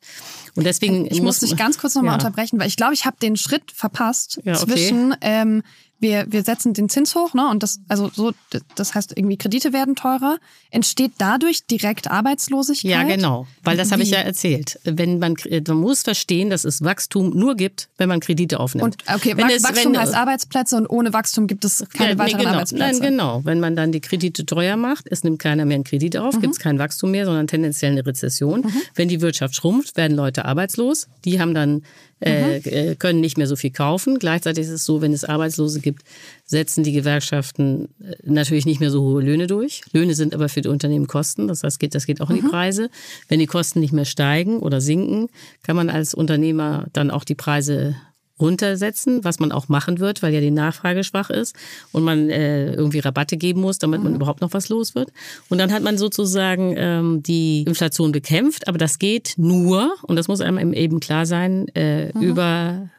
Und 0.55 0.65
deswegen 0.65 1.07
ich 1.11 1.21
muss 1.21 1.41
dich 1.41 1.57
ganz 1.57 1.77
kurz 1.77 1.97
nochmal 1.97 2.13
ja. 2.13 2.25
unterbrechen, 2.25 2.61
weil 2.61 2.69
ich 2.69 2.77
glaube, 2.77 2.95
ich 2.95 3.07
habe 3.07 3.17
den 3.21 3.37
Schritt 3.37 3.73
verpasst 3.73 4.41
ja, 4.45 4.55
okay. 4.55 4.71
zwischen 4.71 5.17
ähm, 5.21 5.65
wir, 6.01 6.27
wir 6.29 6.43
setzen 6.43 6.75
den 6.75 6.89
Zins 6.89 7.15
hoch, 7.15 7.35
ne? 7.35 7.49
Und 7.49 7.63
das, 7.63 7.81
also 7.89 8.11
so, 8.13 8.33
das 8.75 8.95
heißt 8.95 9.17
irgendwie 9.17 9.37
Kredite 9.37 9.73
werden 9.73 9.95
teurer. 9.95 10.39
Entsteht 10.71 11.13
dadurch 11.19 11.67
direkt 11.67 12.11
Arbeitslosigkeit? 12.11 12.91
Ja, 12.91 13.03
genau. 13.05 13.47
Weil 13.63 13.77
das 13.77 13.93
habe 13.93 14.03
ich 14.03 14.11
ja 14.11 14.19
erzählt. 14.19 14.79
Wenn 14.85 15.19
man, 15.19 15.37
man 15.67 15.77
muss 15.77 16.03
verstehen, 16.03 16.51
dass 16.51 16.65
es 16.65 16.83
Wachstum 16.83 17.31
nur 17.31 17.55
gibt, 17.55 17.89
wenn 17.97 18.09
man 18.09 18.21
Kredite 18.21 18.61
aufnimmt. 18.61 18.85
Und 18.85 19.15
okay, 19.15 19.37
wenn 19.37 19.49
Wachstum 19.49 19.71
es, 19.73 19.85
wenn, 19.85 19.99
heißt 19.99 20.15
Arbeitsplätze 20.15 20.77
und 20.77 20.89
ohne 20.89 21.13
Wachstum 21.13 21.47
gibt 21.47 21.65
es 21.65 21.85
keine 21.97 22.13
ja, 22.13 22.19
weiteren 22.19 22.41
genau, 22.41 22.53
Arbeitsplätze. 22.53 23.01
Nein, 23.01 23.11
genau. 23.11 23.41
Wenn 23.45 23.61
man 23.61 23.77
dann 23.77 23.93
die 23.93 24.01
Kredite 24.01 24.45
teuer 24.45 24.77
macht, 24.77 25.07
es 25.11 25.25
nimmt 25.25 25.39
keiner 25.39 25.65
mehr 25.65 25.77
einen 25.77 25.85
Kredit 25.85 26.17
auf, 26.17 26.35
mhm. 26.37 26.41
gibt 26.41 26.53
es 26.55 26.59
kein 26.59 26.79
Wachstum 26.79 27.13
mehr, 27.13 27.25
sondern 27.25 27.47
tendenziell 27.47 27.93
eine 27.93 28.05
Rezession. 28.05 28.61
Mhm. 28.61 28.73
Wenn 28.95 29.09
die 29.09 29.21
Wirtschaft 29.21 29.55
schrumpft, 29.55 29.97
werden 29.97 30.17
Leute 30.17 30.45
arbeitslos. 30.45 31.09
Die 31.25 31.41
haben 31.41 31.55
dann 31.55 31.83
äh, 32.21 32.59
mhm. 32.59 32.63
äh, 32.65 32.95
können 32.97 33.21
nicht 33.21 33.37
mehr 33.39 33.47
so 33.47 33.57
viel 33.57 33.71
kaufen. 33.71 34.19
Gleichzeitig 34.19 34.65
ist 34.65 34.71
es 34.71 34.85
so, 34.85 35.01
wenn 35.03 35.13
es 35.13 35.25
Arbeitslose 35.25 35.81
gibt, 35.81 36.03
setzen 36.45 36.85
die 36.85 36.93
Gewerkschaften 36.93 37.89
äh, 38.01 38.15
natürlich 38.23 38.67
nicht 38.67 38.81
mehr 38.81 38.91
so 38.91 39.03
hohe 39.03 39.23
Löhne 39.23 39.47
durch. 39.47 39.83
Löhne 39.93 40.15
sind 40.15 40.35
aber 40.35 40.49
für 40.49 40.61
die 40.61 40.69
Unternehmen 40.69 41.07
Kosten. 41.07 41.49
Das 41.49 41.63
heißt, 41.63 41.79
das 41.95 42.07
geht 42.07 42.21
auch 42.21 42.31
in 42.31 42.37
die 42.37 42.43
mhm. 42.43 42.51
Preise. 42.51 42.91
Wenn 43.29 43.41
die 43.41 43.47
Kosten 43.47 43.81
nicht 43.81 43.93
mehr 43.93 44.05
steigen 44.05 44.59
oder 44.61 44.81
sinken, 44.81 45.29
kann 45.63 45.77
man 45.77 45.91
als 45.91 46.15
Unternehmer 46.15 46.87
dann 46.93 47.11
auch 47.11 47.25
die 47.25 47.35
Preise 47.35 47.97
runtersetzen, 48.41 49.25
was 49.25 49.39
man 49.39 49.53
auch 49.53 49.69
machen 49.69 50.01
wird, 50.01 50.23
weil 50.23 50.35
ja 50.35 50.41
die 50.41 50.51
Nachfrage 50.51 51.05
schwach 51.05 51.31
ist 51.31 51.55
und 51.93 52.03
man 52.03 52.31
äh, 52.31 52.73
irgendwie 52.75 52.99
Rabatte 52.99 53.37
geben 53.37 53.61
muss, 53.61 53.79
damit 53.79 54.03
man 54.03 54.13
mhm. 54.13 54.17
überhaupt 54.17 54.41
noch 54.41 54.53
was 54.53 54.69
los 54.69 54.95
wird. 54.95 55.13
Und 55.49 55.59
dann 55.59 55.73
hat 55.73 55.83
man 55.83 55.99
sozusagen 55.99 56.75
ähm, 56.77 57.23
die 57.23 57.63
Inflation 57.63 58.13
bekämpft, 58.13 58.67
aber 58.67 58.79
das 58.79 58.99
geht 58.99 59.35
nur, 59.37 59.95
und 60.03 60.17
das 60.17 60.29
muss 60.29 60.41
einem 60.41 60.73
eben 60.73 61.01
klar 61.01 61.27
sein, 61.27 61.69
äh, 61.75 62.13
mhm. 62.13 62.23
über 62.23 62.91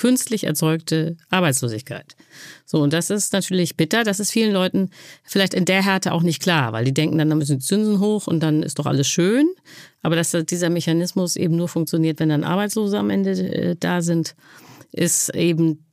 künstlich 0.00 0.44
erzeugte 0.44 1.18
Arbeitslosigkeit. 1.28 2.16
So, 2.64 2.78
und 2.78 2.94
das 2.94 3.10
ist 3.10 3.34
natürlich 3.34 3.76
bitter. 3.76 4.02
Das 4.02 4.18
ist 4.18 4.30
vielen 4.30 4.54
Leuten 4.54 4.88
vielleicht 5.24 5.52
in 5.52 5.66
der 5.66 5.84
Härte 5.84 6.12
auch 6.12 6.22
nicht 6.22 6.40
klar, 6.40 6.72
weil 6.72 6.86
die 6.86 6.94
denken 6.94 7.18
dann, 7.18 7.28
da 7.28 7.36
müssen 7.36 7.58
die 7.58 7.64
Zinsen 7.64 8.00
hoch 8.00 8.26
und 8.26 8.40
dann 8.40 8.62
ist 8.62 8.78
doch 8.78 8.86
alles 8.86 9.08
schön. 9.08 9.46
Aber 10.00 10.16
dass 10.16 10.30
dieser 10.30 10.70
Mechanismus 10.70 11.36
eben 11.36 11.54
nur 11.54 11.68
funktioniert, 11.68 12.18
wenn 12.18 12.30
dann 12.30 12.44
Arbeitslose 12.44 12.98
am 12.98 13.10
Ende 13.10 13.32
äh, 13.32 13.76
da 13.78 14.00
sind, 14.00 14.36
ist 14.90 15.34
eben 15.34 15.84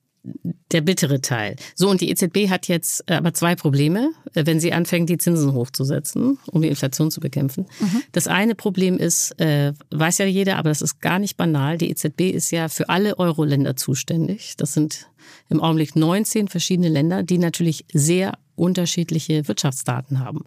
der 0.71 0.81
bittere 0.81 1.21
Teil. 1.21 1.55
So, 1.75 1.89
und 1.89 2.01
die 2.01 2.09
EZB 2.09 2.49
hat 2.49 2.67
jetzt 2.67 3.03
äh, 3.07 3.13
aber 3.13 3.33
zwei 3.33 3.55
Probleme, 3.55 4.11
äh, 4.33 4.45
wenn 4.45 4.59
sie 4.59 4.73
anfängt, 4.73 5.09
die 5.09 5.17
Zinsen 5.17 5.53
hochzusetzen, 5.53 6.37
um 6.51 6.61
die 6.61 6.67
Inflation 6.67 7.11
zu 7.11 7.19
bekämpfen. 7.19 7.65
Mhm. 7.79 8.03
Das 8.11 8.27
eine 8.27 8.55
Problem 8.55 8.97
ist, 8.97 9.39
äh, 9.39 9.73
weiß 9.91 10.17
ja 10.19 10.25
jeder, 10.25 10.57
aber 10.57 10.69
das 10.69 10.81
ist 10.81 11.01
gar 11.01 11.19
nicht 11.19 11.37
banal. 11.37 11.77
Die 11.77 11.89
EZB 11.89 12.31
ist 12.31 12.51
ja 12.51 12.69
für 12.69 12.89
alle 12.89 13.17
Euro-Länder 13.19 13.75
zuständig. 13.75 14.55
Das 14.57 14.73
sind 14.73 15.07
im 15.49 15.61
Augenblick 15.61 15.95
19 15.95 16.47
verschiedene 16.47 16.89
Länder, 16.89 17.23
die 17.23 17.37
natürlich 17.37 17.85
sehr 17.93 18.37
unterschiedliche 18.57 19.47
Wirtschaftsdaten 19.47 20.19
haben. 20.19 20.43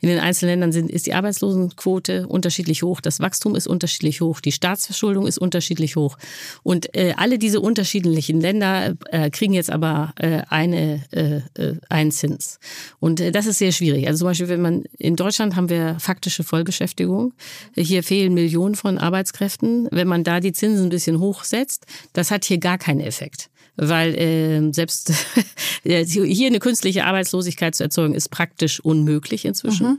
In 0.00 0.08
den 0.08 0.18
einzelnen 0.18 0.52
Ländern 0.52 0.72
sind, 0.72 0.90
ist 0.90 1.06
die 1.06 1.14
Arbeitslosenquote 1.14 2.26
unterschiedlich 2.26 2.82
hoch, 2.82 3.00
das 3.00 3.20
Wachstum 3.20 3.54
ist 3.54 3.66
unterschiedlich 3.66 4.20
hoch, 4.20 4.40
die 4.40 4.52
Staatsverschuldung 4.52 5.26
ist 5.26 5.38
unterschiedlich 5.38 5.96
hoch. 5.96 6.16
Und 6.62 6.94
äh, 6.96 7.14
alle 7.16 7.38
diese 7.38 7.60
unterschiedlichen 7.60 8.40
Länder 8.40 8.94
äh, 9.10 9.30
kriegen 9.30 9.52
jetzt 9.52 9.70
aber 9.70 10.14
äh, 10.16 10.42
eine, 10.48 11.02
äh, 11.12 11.40
äh 11.62 11.76
einen 11.88 12.10
Zins. 12.10 12.58
Und 12.98 13.20
äh, 13.20 13.30
das 13.30 13.46
ist 13.46 13.58
sehr 13.58 13.72
schwierig. 13.72 14.06
Also 14.06 14.20
zum 14.20 14.28
Beispiel, 14.28 14.48
wenn 14.48 14.62
man 14.62 14.84
in 14.98 15.16
Deutschland 15.16 15.56
haben 15.56 15.68
wir 15.68 15.98
faktische 16.00 16.44
Vollbeschäftigung. 16.44 17.34
Hier 17.76 18.02
fehlen 18.02 18.34
Millionen 18.34 18.74
von 18.74 18.98
Arbeitskräften. 18.98 19.88
Wenn 19.90 20.08
man 20.08 20.24
da 20.24 20.40
die 20.40 20.52
Zinsen 20.52 20.86
ein 20.86 20.90
bisschen 20.90 21.20
hochsetzt, 21.20 21.86
das 22.14 22.30
hat 22.30 22.44
hier 22.44 22.58
gar 22.58 22.78
keinen 22.78 23.00
Effekt 23.00 23.49
weil 23.76 24.14
äh, 24.14 24.72
selbst 24.72 25.12
hier 25.82 26.46
eine 26.46 26.58
künstliche 26.58 27.04
Arbeitslosigkeit 27.04 27.74
zu 27.74 27.84
erzeugen, 27.84 28.14
ist 28.14 28.30
praktisch 28.30 28.80
unmöglich 28.80 29.44
inzwischen. 29.44 29.86
Mhm. 29.86 29.98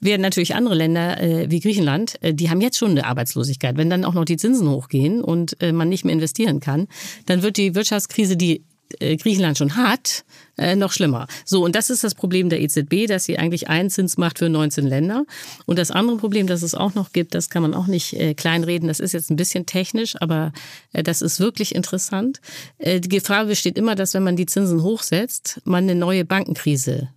Während 0.00 0.22
natürlich 0.22 0.54
andere 0.54 0.74
Länder 0.74 1.20
äh, 1.20 1.50
wie 1.50 1.60
Griechenland, 1.60 2.22
äh, 2.22 2.34
die 2.34 2.50
haben 2.50 2.60
jetzt 2.60 2.78
schon 2.78 2.92
eine 2.92 3.06
Arbeitslosigkeit. 3.06 3.76
Wenn 3.76 3.90
dann 3.90 4.04
auch 4.04 4.14
noch 4.14 4.24
die 4.24 4.36
Zinsen 4.36 4.68
hochgehen 4.68 5.22
und 5.22 5.60
äh, 5.62 5.72
man 5.72 5.88
nicht 5.88 6.04
mehr 6.04 6.14
investieren 6.14 6.60
kann, 6.60 6.88
dann 7.26 7.42
wird 7.42 7.56
die 7.56 7.74
Wirtschaftskrise, 7.74 8.36
die 8.36 8.64
Griechenland 8.98 9.58
schon 9.58 9.76
hat, 9.76 10.24
äh, 10.58 10.76
noch 10.76 10.92
schlimmer. 10.92 11.26
So, 11.44 11.64
und 11.64 11.74
das 11.74 11.90
ist 11.90 12.04
das 12.04 12.14
Problem 12.14 12.48
der 12.48 12.60
EZB, 12.60 13.06
dass 13.06 13.24
sie 13.24 13.38
eigentlich 13.38 13.68
einen 13.68 13.90
Zins 13.90 14.16
macht 14.16 14.38
für 14.38 14.48
19 14.48 14.86
Länder. 14.86 15.24
Und 15.66 15.78
das 15.78 15.90
andere 15.90 16.16
Problem, 16.18 16.46
das 16.46 16.62
es 16.62 16.74
auch 16.74 16.94
noch 16.94 17.12
gibt, 17.12 17.34
das 17.34 17.50
kann 17.50 17.62
man 17.62 17.74
auch 17.74 17.86
nicht 17.86 18.12
äh, 18.14 18.34
kleinreden, 18.34 18.88
das 18.88 19.00
ist 19.00 19.12
jetzt 19.12 19.30
ein 19.30 19.36
bisschen 19.36 19.66
technisch, 19.66 20.14
aber 20.20 20.52
äh, 20.92 21.02
das 21.02 21.22
ist 21.22 21.40
wirklich 21.40 21.74
interessant. 21.74 22.40
Äh, 22.78 23.00
die 23.00 23.08
Gefahr 23.08 23.46
besteht 23.46 23.78
immer, 23.78 23.94
dass 23.94 24.14
wenn 24.14 24.24
man 24.24 24.36
die 24.36 24.46
Zinsen 24.46 24.82
hochsetzt, 24.82 25.60
man 25.64 25.84
eine 25.84 25.94
neue 25.94 26.24
Bankenkrise 26.24 27.08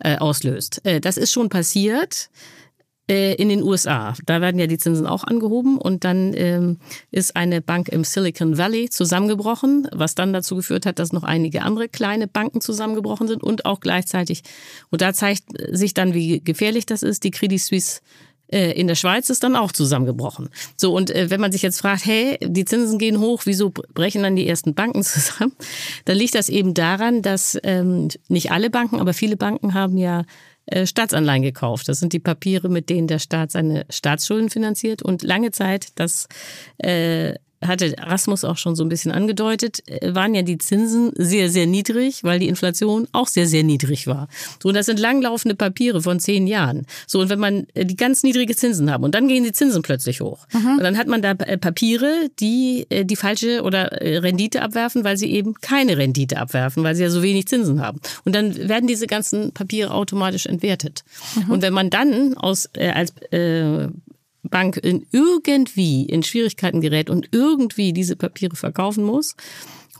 äh, 0.00 0.16
auslöst. 0.16 0.84
Äh, 0.84 1.00
das 1.00 1.16
ist 1.16 1.32
schon 1.32 1.48
passiert. 1.48 2.30
Äh, 3.08 3.34
in 3.34 3.48
den 3.48 3.62
USA. 3.64 4.14
Da 4.24 4.40
werden 4.40 4.60
ja 4.60 4.68
die 4.68 4.78
Zinsen 4.78 5.04
auch 5.04 5.24
angehoben 5.24 5.78
und 5.78 6.04
dann 6.04 6.32
ähm, 6.34 6.78
ist 7.10 7.34
eine 7.34 7.60
Bank 7.60 7.88
im 7.88 8.04
Silicon 8.04 8.56
Valley 8.56 8.88
zusammengebrochen, 8.88 9.88
was 9.92 10.14
dann 10.14 10.32
dazu 10.32 10.54
geführt 10.54 10.86
hat, 10.86 11.00
dass 11.00 11.12
noch 11.12 11.24
einige 11.24 11.62
andere 11.62 11.88
kleine 11.88 12.28
Banken 12.28 12.60
zusammengebrochen 12.60 13.26
sind 13.26 13.42
und 13.42 13.64
auch 13.64 13.80
gleichzeitig, 13.80 14.42
und 14.90 15.00
da 15.00 15.12
zeigt 15.12 15.44
sich 15.72 15.92
dann, 15.92 16.14
wie 16.14 16.40
gefährlich 16.40 16.86
das 16.86 17.02
ist, 17.02 17.24
die 17.24 17.32
Credit 17.32 17.60
Suisse 17.60 18.00
äh, 18.52 18.72
in 18.72 18.86
der 18.86 18.94
Schweiz 18.94 19.30
ist 19.30 19.42
dann 19.42 19.56
auch 19.56 19.72
zusammengebrochen. 19.72 20.48
So, 20.76 20.94
und 20.94 21.10
äh, 21.10 21.30
wenn 21.30 21.40
man 21.40 21.52
sich 21.52 21.62
jetzt 21.62 21.80
fragt, 21.80 22.04
hey, 22.04 22.38
die 22.42 22.64
Zinsen 22.64 22.98
gehen 22.98 23.18
hoch, 23.20 23.42
wieso 23.44 23.70
brechen 23.70 24.22
dann 24.22 24.36
die 24.36 24.46
ersten 24.46 24.74
Banken 24.74 25.02
zusammen? 25.04 25.52
Dann 26.04 26.16
liegt 26.16 26.34
das 26.34 26.48
eben 26.48 26.74
daran, 26.74 27.22
dass 27.22 27.58
ähm, 27.62 28.08
nicht 28.28 28.50
alle 28.52 28.70
Banken, 28.70 29.00
aber 29.00 29.14
viele 29.14 29.36
Banken 29.36 29.74
haben 29.74 29.96
ja 29.96 30.24
Staatsanleihen 30.86 31.42
gekauft. 31.42 31.88
Das 31.88 32.00
sind 32.00 32.12
die 32.12 32.18
Papiere, 32.18 32.68
mit 32.68 32.90
denen 32.90 33.06
der 33.06 33.18
Staat 33.18 33.50
seine 33.50 33.86
Staatsschulden 33.90 34.50
finanziert. 34.50 35.02
Und 35.02 35.22
lange 35.22 35.50
Zeit, 35.50 35.88
das 35.96 36.28
äh, 36.78 37.34
hatte 37.62 37.94
Rasmus 37.98 38.44
auch 38.44 38.56
schon 38.56 38.76
so 38.76 38.84
ein 38.84 38.88
bisschen 38.88 39.12
angedeutet, 39.12 39.86
äh, 39.86 40.14
waren 40.14 40.34
ja 40.34 40.42
die 40.42 40.58
Zinsen 40.58 41.12
sehr, 41.16 41.50
sehr 41.50 41.66
niedrig, 41.66 42.24
weil 42.24 42.38
die 42.38 42.48
Inflation 42.48 43.06
auch 43.12 43.28
sehr, 43.28 43.46
sehr 43.46 43.62
niedrig 43.62 44.06
war. 44.06 44.28
So, 44.62 44.68
und 44.70 44.74
das 44.74 44.86
sind 44.86 44.98
langlaufende 44.98 45.54
Papiere 45.54 46.02
von 46.02 46.20
zehn 46.20 46.46
Jahren. 46.46 46.86
So, 47.06 47.20
und 47.20 47.28
wenn 47.28 47.38
man 47.38 47.66
äh, 47.74 47.84
die 47.84 47.96
ganz 47.96 48.22
niedrige 48.22 48.56
Zinsen 48.56 48.90
haben 48.90 49.04
und 49.04 49.14
dann 49.14 49.28
gehen 49.28 49.44
die 49.44 49.52
Zinsen 49.52 49.82
plötzlich 49.82 50.20
hoch. 50.20 50.46
Mhm. 50.52 50.78
Und 50.78 50.82
dann 50.82 50.96
hat 50.96 51.06
man 51.06 51.22
da 51.22 51.32
äh, 51.32 51.58
Papiere, 51.58 52.28
die 52.38 52.86
die 52.90 53.16
falsche 53.16 53.62
oder 53.62 53.90
Rendite 54.00 54.62
abwerfen, 54.62 55.04
weil 55.04 55.16
sie 55.16 55.30
eben 55.30 55.54
keine 55.54 55.96
Rendite 55.96 56.38
abwerfen, 56.38 56.82
weil 56.82 56.94
sie 56.94 57.02
ja 57.02 57.10
so 57.10 57.22
wenig 57.22 57.46
Zinsen 57.46 57.80
haben. 57.80 58.00
Und 58.24 58.34
dann 58.34 58.68
werden 58.68 58.86
diese 58.86 59.06
ganzen 59.06 59.52
Papiere 59.52 59.92
automatisch 59.92 60.46
entwertet. 60.46 61.04
Mhm. 61.34 61.50
Und 61.50 61.62
wenn 61.62 61.72
man 61.72 61.90
dann 61.90 62.36
aus, 62.36 62.68
äh, 62.74 62.90
als 62.90 63.12
äh, 63.32 63.88
Bank 64.50 64.76
in 64.76 65.06
irgendwie 65.12 66.04
in 66.04 66.22
Schwierigkeiten 66.22 66.80
gerät 66.80 67.10
und 67.10 67.28
irgendwie 67.32 67.92
diese 67.92 68.16
Papiere 68.16 68.56
verkaufen 68.56 69.04
muss 69.04 69.34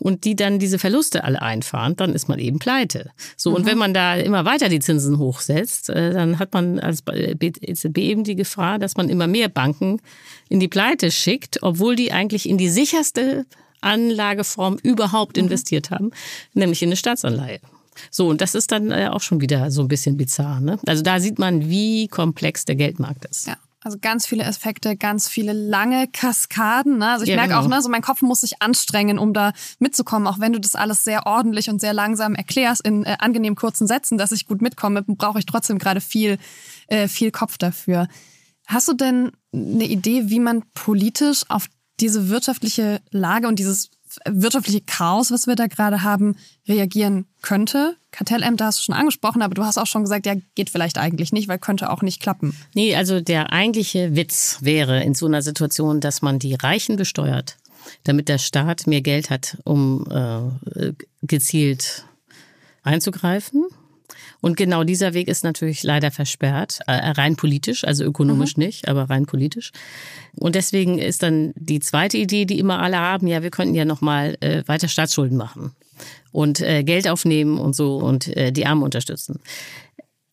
und 0.01 0.25
die 0.25 0.35
dann 0.35 0.59
diese 0.59 0.79
Verluste 0.79 1.25
alle 1.25 1.41
einfahren, 1.43 1.95
dann 1.95 2.15
ist 2.15 2.29
man 2.29 2.39
eben 2.39 2.59
pleite. 2.59 3.11
So, 3.37 3.51
mhm. 3.51 3.57
und 3.57 3.67
wenn 3.67 3.79
man 3.79 3.95
da 3.95 4.17
immer 4.17 4.45
weiter 4.45 4.69
die 4.69 4.81
Zinsen 4.81 5.19
hochsetzt, 5.19 5.91
äh, 5.91 6.13
dann 6.13 6.39
hat 6.39 6.53
man 6.53 6.81
als 6.81 7.05
EZB 7.07 7.99
eben 7.99 8.25
die 8.25 8.35
Gefahr, 8.35 8.79
dass 8.79 8.97
man 8.97 9.09
immer 9.09 9.27
mehr 9.27 9.49
Banken 9.49 10.01
in 10.49 10.59
die 10.59 10.69
Pleite 10.69 11.11
schickt, 11.11 11.63
obwohl 11.63 11.95
die 11.97 12.13
eigentlich 12.13 12.49
in 12.49 12.59
die 12.59 12.71
sicherste 12.71 13.47
Anlageform 13.83 14.79
überhaupt 14.83 15.37
mhm. 15.37 15.45
investiert 15.45 15.91
haben, 15.91 16.11
nämlich 16.55 16.83
in 16.83 16.89
eine 16.89 16.97
Staatsanleihe. 16.97 17.61
So, 18.11 18.29
und 18.29 18.41
das 18.41 18.55
ist 18.55 18.73
dann 18.73 18.91
äh, 18.91 19.09
auch 19.11 19.21
schon 19.21 19.41
wieder 19.41 19.71
so 19.71 19.83
ein 19.83 19.89
bisschen 19.89 20.17
bizarr. 20.17 20.61
Ne? 20.61 20.79
Also 20.87 21.03
da 21.03 21.21
sieht 21.21 21.39
man, 21.39 21.69
wie 21.69 22.09
komplex 22.09 22.65
der 22.65 22.77
Geldmarkt 22.77 23.27
ist. 23.27 23.49
Ja. 23.49 23.57
Also 23.83 23.99
ganz 23.99 24.27
viele 24.27 24.45
Effekte, 24.45 24.95
ganz 24.95 25.27
viele 25.29 25.55
lange 25.55 26.07
Kaskaden. 26.07 26.99
Ne? 26.99 27.09
Also 27.09 27.25
ich 27.25 27.31
ja, 27.31 27.37
merke 27.37 27.51
genau. 27.51 27.63
auch, 27.63 27.69
ne, 27.69 27.81
so 27.81 27.89
mein 27.89 28.03
Kopf 28.03 28.21
muss 28.21 28.43
sich 28.43 28.61
anstrengen, 28.61 29.19
um 29.19 29.33
da 29.33 29.53
mitzukommen, 29.79 30.27
auch 30.27 30.39
wenn 30.39 30.53
du 30.53 30.61
das 30.61 30.75
alles 30.75 31.03
sehr 31.03 31.27
ordentlich 31.27 31.71
und 31.71 31.81
sehr 31.81 31.95
langsam 31.95 32.35
erklärst 32.35 32.83
in 32.83 33.05
äh, 33.05 33.17
angenehm 33.19 33.55
kurzen 33.55 33.87
Sätzen, 33.87 34.19
dass 34.19 34.33
ich 34.33 34.47
gut 34.47 34.61
mitkomme, 34.61 35.03
brauche 35.03 35.39
ich 35.39 35.47
trotzdem 35.47 35.79
gerade 35.79 36.03
viel, 36.03 36.39
äh, 36.89 37.09
viel 37.09 37.31
Kopf 37.31 37.57
dafür. 37.57 38.09
Hast 38.67 38.87
du 38.89 38.93
denn 38.93 39.33
eine 39.53 39.87
Idee, 39.87 40.29
wie 40.29 40.41
man 40.41 40.63
politisch 40.75 41.45
auf 41.49 41.67
diese 42.01 42.29
wirtschaftliche 42.29 43.01
Lage 43.11 43.49
und 43.49 43.59
dieses 43.59 43.91
wirtschaftliche 44.29 44.81
Chaos, 44.81 45.31
was 45.31 45.47
wir 45.47 45.57
da 45.57 45.67
gerade 45.67 46.03
haben, 46.03 46.37
reagieren 46.69 47.27
könnte. 47.43 47.97
Kartellämter 48.11 48.67
hast 48.67 48.79
du 48.79 48.83
schon 48.83 48.95
angesprochen, 48.95 49.43
aber 49.43 49.55
du 49.55 49.65
hast 49.65 49.79
auch 49.79 49.87
schon 49.87 50.03
gesagt, 50.03 50.27
ja, 50.27 50.35
geht 50.55 50.71
vielleicht 50.71 50.99
eigentlich 50.99 51.33
nicht, 51.33 51.49
weil 51.49 51.59
könnte 51.59 51.91
auch 51.91 52.03
nicht 52.03 52.21
klappen. 52.21 52.57
Nee, 52.75 52.97
also 52.97 53.21
der 53.21 53.53
eigentliche 53.53 54.17
Witz 54.17 54.59
wäre 54.61 55.03
in 55.03 55.15
so 55.15 55.27
einer 55.27 55.43
Situation, 55.43 56.01
dass 56.01 56.23
man 56.23 56.39
die 56.39 56.55
Reichen 56.55 56.97
besteuert, 56.97 57.57
damit 58.05 58.29
der 58.29 58.39
Staat 58.39 58.87
mehr 58.87 59.01
Geld 59.01 59.31
hat, 59.31 59.59
um 59.65 60.07
äh, 60.11 60.93
gezielt 61.23 62.05
einzugreifen. 62.83 63.67
Und 64.41 64.57
genau 64.57 64.85
dieser 64.85 65.15
Weg 65.15 65.29
ist 65.29 65.45
natürlich 65.45 65.83
leider 65.83 66.11
versperrt, 66.11 66.81
äh, 66.87 66.93
rein 66.93 67.37
politisch, 67.37 67.85
also 67.85 68.05
ökonomisch 68.05 68.57
mhm. 68.57 68.65
nicht, 68.65 68.89
aber 68.89 69.11
rein 69.11 69.27
politisch. 69.27 69.73
Und 70.37 70.55
deswegen 70.55 70.99
ist 70.99 71.23
dann 71.23 71.53
die 71.57 71.81
zweite 71.81 72.17
Idee, 72.17 72.47
die 72.47 72.59
immer 72.59 72.81
alle 72.81 72.99
haben, 72.99 73.27
ja, 73.27 73.43
wir 73.43 73.51
könnten 73.51 73.75
ja 73.75 73.85
nochmal 73.85 74.37
äh, 74.41 74.63
weiter 74.67 74.89
Staatsschulden 74.89 75.37
machen 75.37 75.73
und 76.33 76.61
äh, 76.61 76.83
Geld 76.85 77.09
aufnehmen 77.09 77.59
und 77.59 77.77
so 77.77 77.97
und 77.97 78.35
äh, 78.37 78.53
die 78.53 78.67
Armen 78.67 78.83
unterstützen. 78.83 79.41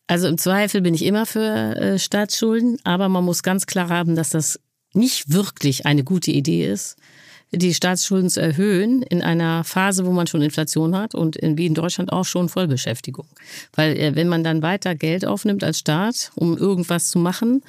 Also 0.07 0.27
im 0.27 0.37
Zweifel 0.37 0.81
bin 0.81 0.93
ich 0.93 1.03
immer 1.03 1.25
für 1.25 1.75
äh, 1.75 1.99
Staatsschulden, 1.99 2.77
aber 2.85 3.09
man 3.09 3.25
muss 3.25 3.43
ganz 3.43 3.65
klar 3.65 3.89
haben, 3.89 4.15
dass 4.15 4.29
das 4.29 4.59
nicht 4.93 5.33
wirklich 5.33 5.85
eine 5.85 6.03
gute 6.03 6.31
Idee 6.31 6.65
ist, 6.65 6.95
die 7.51 7.73
Staatsschulden 7.73 8.29
zu 8.29 8.41
erhöhen 8.41 9.01
in 9.03 9.21
einer 9.21 9.63
Phase, 9.63 10.05
wo 10.05 10.11
man 10.11 10.27
schon 10.27 10.41
Inflation 10.41 10.97
hat 10.97 11.15
und 11.15 11.35
in, 11.35 11.57
wie 11.57 11.65
in 11.65 11.73
Deutschland 11.73 12.11
auch 12.11 12.25
schon 12.25 12.49
Vollbeschäftigung. 12.49 13.27
Weil 13.73 13.97
äh, 13.97 14.15
wenn 14.15 14.27
man 14.27 14.43
dann 14.43 14.61
weiter 14.61 14.95
Geld 14.95 15.25
aufnimmt 15.25 15.63
als 15.63 15.79
Staat, 15.79 16.31
um 16.35 16.57
irgendwas 16.57 17.09
zu 17.09 17.19
machen, 17.19 17.63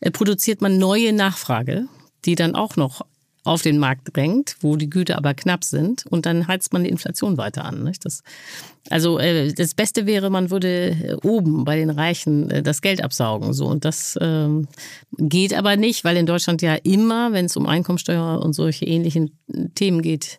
äh, 0.00 0.10
produziert 0.10 0.60
man 0.60 0.78
neue 0.78 1.12
Nachfrage, 1.12 1.86
die 2.24 2.34
dann 2.34 2.54
auch 2.54 2.76
noch 2.76 3.02
auf 3.44 3.62
den 3.62 3.78
Markt 3.78 4.16
drängt, 4.16 4.56
wo 4.60 4.76
die 4.76 4.88
Güter 4.88 5.16
aber 5.16 5.34
knapp 5.34 5.64
sind 5.64 6.06
und 6.06 6.26
dann 6.26 6.46
heizt 6.46 6.72
man 6.72 6.84
die 6.84 6.90
Inflation 6.90 7.36
weiter 7.36 7.64
an. 7.64 7.82
Nicht? 7.82 8.04
Das, 8.04 8.22
also 8.88 9.18
äh, 9.18 9.52
das 9.52 9.74
Beste 9.74 10.06
wäre, 10.06 10.30
man 10.30 10.50
würde 10.50 10.90
äh, 10.90 11.14
oben 11.26 11.64
bei 11.64 11.76
den 11.76 11.90
Reichen 11.90 12.50
äh, 12.50 12.62
das 12.62 12.82
Geld 12.82 13.02
absaugen. 13.02 13.52
So. 13.52 13.66
Und 13.66 13.84
das 13.84 14.16
ähm, 14.20 14.68
geht 15.18 15.54
aber 15.54 15.76
nicht, 15.76 16.04
weil 16.04 16.16
in 16.16 16.26
Deutschland 16.26 16.62
ja 16.62 16.74
immer, 16.74 17.32
wenn 17.32 17.46
es 17.46 17.56
um 17.56 17.66
Einkommensteuer 17.66 18.40
und 18.40 18.52
solche 18.52 18.84
ähnlichen 18.84 19.36
Themen 19.74 20.02
geht, 20.02 20.38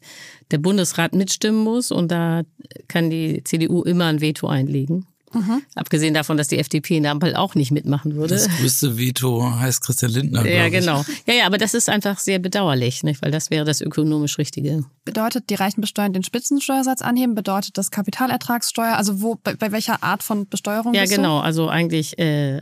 der 0.52 0.60
Bundesrat 0.60 1.14
mitstimmen 1.14 1.62
muss 1.62 1.92
und 1.92 2.12
da 2.12 2.44
kann 2.88 3.10
die 3.10 3.44
CDU 3.44 3.84
immer 3.84 4.06
ein 4.06 4.22
Veto 4.22 4.48
einlegen. 4.48 5.08
Mhm. 5.34 5.62
Abgesehen 5.76 6.14
davon, 6.14 6.38
dass 6.38 6.48
die 6.48 6.60
FDP 6.60 6.98
in 6.98 7.04
der 7.04 7.12
Ampel 7.12 7.36
auch 7.36 7.56
nicht 7.56 7.72
mitmachen 7.72 8.16
würde. 8.16 8.36
Das 8.36 8.48
größte 8.50 8.98
Veto 8.98 9.44
heißt 9.60 9.84
Christian 9.84 10.12
Lindner. 10.12 10.46
Ja, 10.46 10.70
genau. 10.70 11.04
Ja, 11.26 11.34
ja, 11.34 11.46
aber 11.46 11.58
das 11.58 11.74
ist 11.74 11.90
einfach 11.90 12.20
sehr 12.20 12.40
bedauerlich, 12.40 13.04
nicht? 13.04 13.22
weil 13.22 13.32
das 13.32 13.50
wäre 13.50 13.66
das 13.66 13.82
ökonomisch 13.82 14.38
Richtige. 14.38 14.84
Bedeutet, 15.06 15.50
die 15.50 15.56
Reichen 15.56 15.82
besteuern 15.82 16.14
den 16.14 16.24
Spitzensteuersatz 16.24 17.02
anheben? 17.02 17.36
Bedeutet 17.36 17.78
das 17.78 17.92
Kapitalertragssteuer? 17.92 18.96
Also 18.96 19.22
wo, 19.22 19.36
bei, 19.44 19.56
bei 19.56 19.72
welcher 19.72 20.04
Art 20.04 20.24
von 20.24 20.48
Besteuerung? 20.48 20.94
Ja, 20.94 21.06
genau. 21.06 21.40
Du? 21.40 21.46
Also 21.46 21.68
eigentlich, 21.70 22.18
äh, 22.20 22.62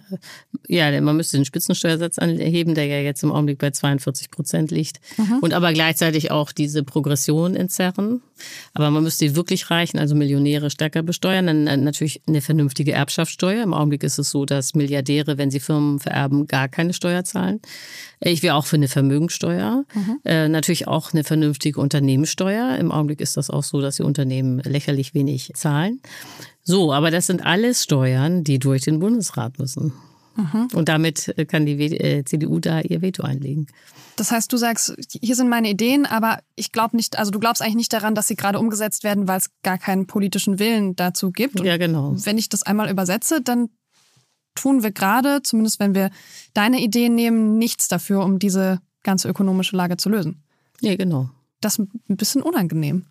ja, 0.67 1.01
man 1.01 1.17
müsste 1.17 1.37
den 1.37 1.45
Spitzensteuersatz 1.45 2.17
anheben, 2.19 2.75
der 2.75 2.85
ja 2.85 2.99
jetzt 2.99 3.23
im 3.23 3.31
Augenblick 3.31 3.59
bei 3.59 3.71
42 3.71 4.31
Prozent 4.31 4.71
liegt. 4.71 4.99
Mhm. 5.17 5.39
Und 5.41 5.53
aber 5.53 5.73
gleichzeitig 5.73 6.31
auch 6.31 6.51
diese 6.51 6.83
Progression 6.83 7.55
entzerren. 7.55 8.21
Aber 8.73 8.89
man 8.89 9.03
müsste 9.03 9.25
die 9.25 9.35
wirklich 9.35 9.69
Reichen, 9.69 9.99
also 9.99 10.15
Millionäre, 10.15 10.69
stärker 10.69 11.03
besteuern. 11.03 11.47
Dann 11.47 11.67
äh, 11.67 11.77
natürlich 11.77 12.21
eine 12.27 12.41
vernünftige 12.41 12.60
Erbschaftssteuer. 12.91 13.63
Im 13.63 13.73
Augenblick 13.73 14.03
ist 14.03 14.19
es 14.19 14.29
so, 14.29 14.45
dass 14.45 14.75
Milliardäre, 14.75 15.37
wenn 15.37 15.51
sie 15.51 15.59
Firmen 15.59 15.99
vererben, 15.99 16.47
gar 16.47 16.67
keine 16.67 16.93
Steuer 16.93 17.23
zahlen. 17.23 17.59
Ich 18.19 18.43
wäre 18.43 18.55
auch 18.55 18.65
für 18.65 18.75
eine 18.75 18.87
Vermögensteuer. 18.87 19.83
Mhm. 19.93 20.19
Äh, 20.25 20.47
natürlich 20.47 20.87
auch 20.87 21.13
eine 21.13 21.23
vernünftige 21.23 21.79
Unternehmenssteuer. 21.79 22.77
Im 22.77 22.91
Augenblick 22.91 23.21
ist 23.21 23.37
das 23.37 23.49
auch 23.49 23.63
so, 23.63 23.81
dass 23.81 23.95
die 23.95 24.03
Unternehmen 24.03 24.59
lächerlich 24.59 25.13
wenig 25.13 25.51
zahlen. 25.55 26.01
So, 26.63 26.93
aber 26.93 27.11
das 27.11 27.27
sind 27.27 27.45
alles 27.45 27.83
Steuern, 27.83 28.43
die 28.43 28.59
durch 28.59 28.83
den 28.83 28.99
Bundesrat 28.99 29.57
müssen. 29.57 29.93
Mhm. 30.35 30.67
Und 30.73 30.89
damit 30.89 31.33
kann 31.47 31.65
die 31.65 31.73
äh, 31.73 32.23
CDU 32.23 32.59
da 32.59 32.79
ihr 32.81 33.01
Veto 33.01 33.23
einlegen. 33.23 33.67
Das 34.15 34.31
heißt, 34.31 34.51
du 34.51 34.57
sagst, 34.57 34.95
hier 35.09 35.35
sind 35.35 35.49
meine 35.49 35.69
Ideen, 35.69 36.05
aber 36.05 36.39
ich 36.55 36.71
glaube 36.71 36.95
nicht, 36.95 37.17
also 37.17 37.31
du 37.31 37.39
glaubst 37.39 37.61
eigentlich 37.61 37.75
nicht 37.75 37.93
daran, 37.93 38.15
dass 38.15 38.27
sie 38.27 38.35
gerade 38.35 38.59
umgesetzt 38.59 39.03
werden, 39.03 39.27
weil 39.27 39.39
es 39.39 39.49
gar 39.63 39.77
keinen 39.77 40.07
politischen 40.07 40.59
Willen 40.59 40.95
dazu 40.95 41.31
gibt. 41.31 41.59
Und 41.59 41.65
ja, 41.65 41.77
genau. 41.77 42.13
Wenn 42.15 42.37
ich 42.37 42.49
das 42.49 42.63
einmal 42.63 42.89
übersetze, 42.89 43.41
dann 43.41 43.69
tun 44.55 44.83
wir 44.83 44.91
gerade, 44.91 45.41
zumindest 45.43 45.79
wenn 45.79 45.95
wir 45.95 46.11
deine 46.53 46.81
Ideen 46.81 47.15
nehmen, 47.15 47.57
nichts 47.57 47.87
dafür, 47.87 48.23
um 48.23 48.39
diese 48.39 48.79
ganze 49.03 49.27
ökonomische 49.27 49.75
Lage 49.75 49.97
zu 49.97 50.09
lösen. 50.09 50.43
Ja, 50.81 50.95
genau. 50.95 51.29
Das 51.61 51.79
ist 51.79 51.87
ein 52.09 52.17
bisschen 52.17 52.41
unangenehm. 52.41 53.05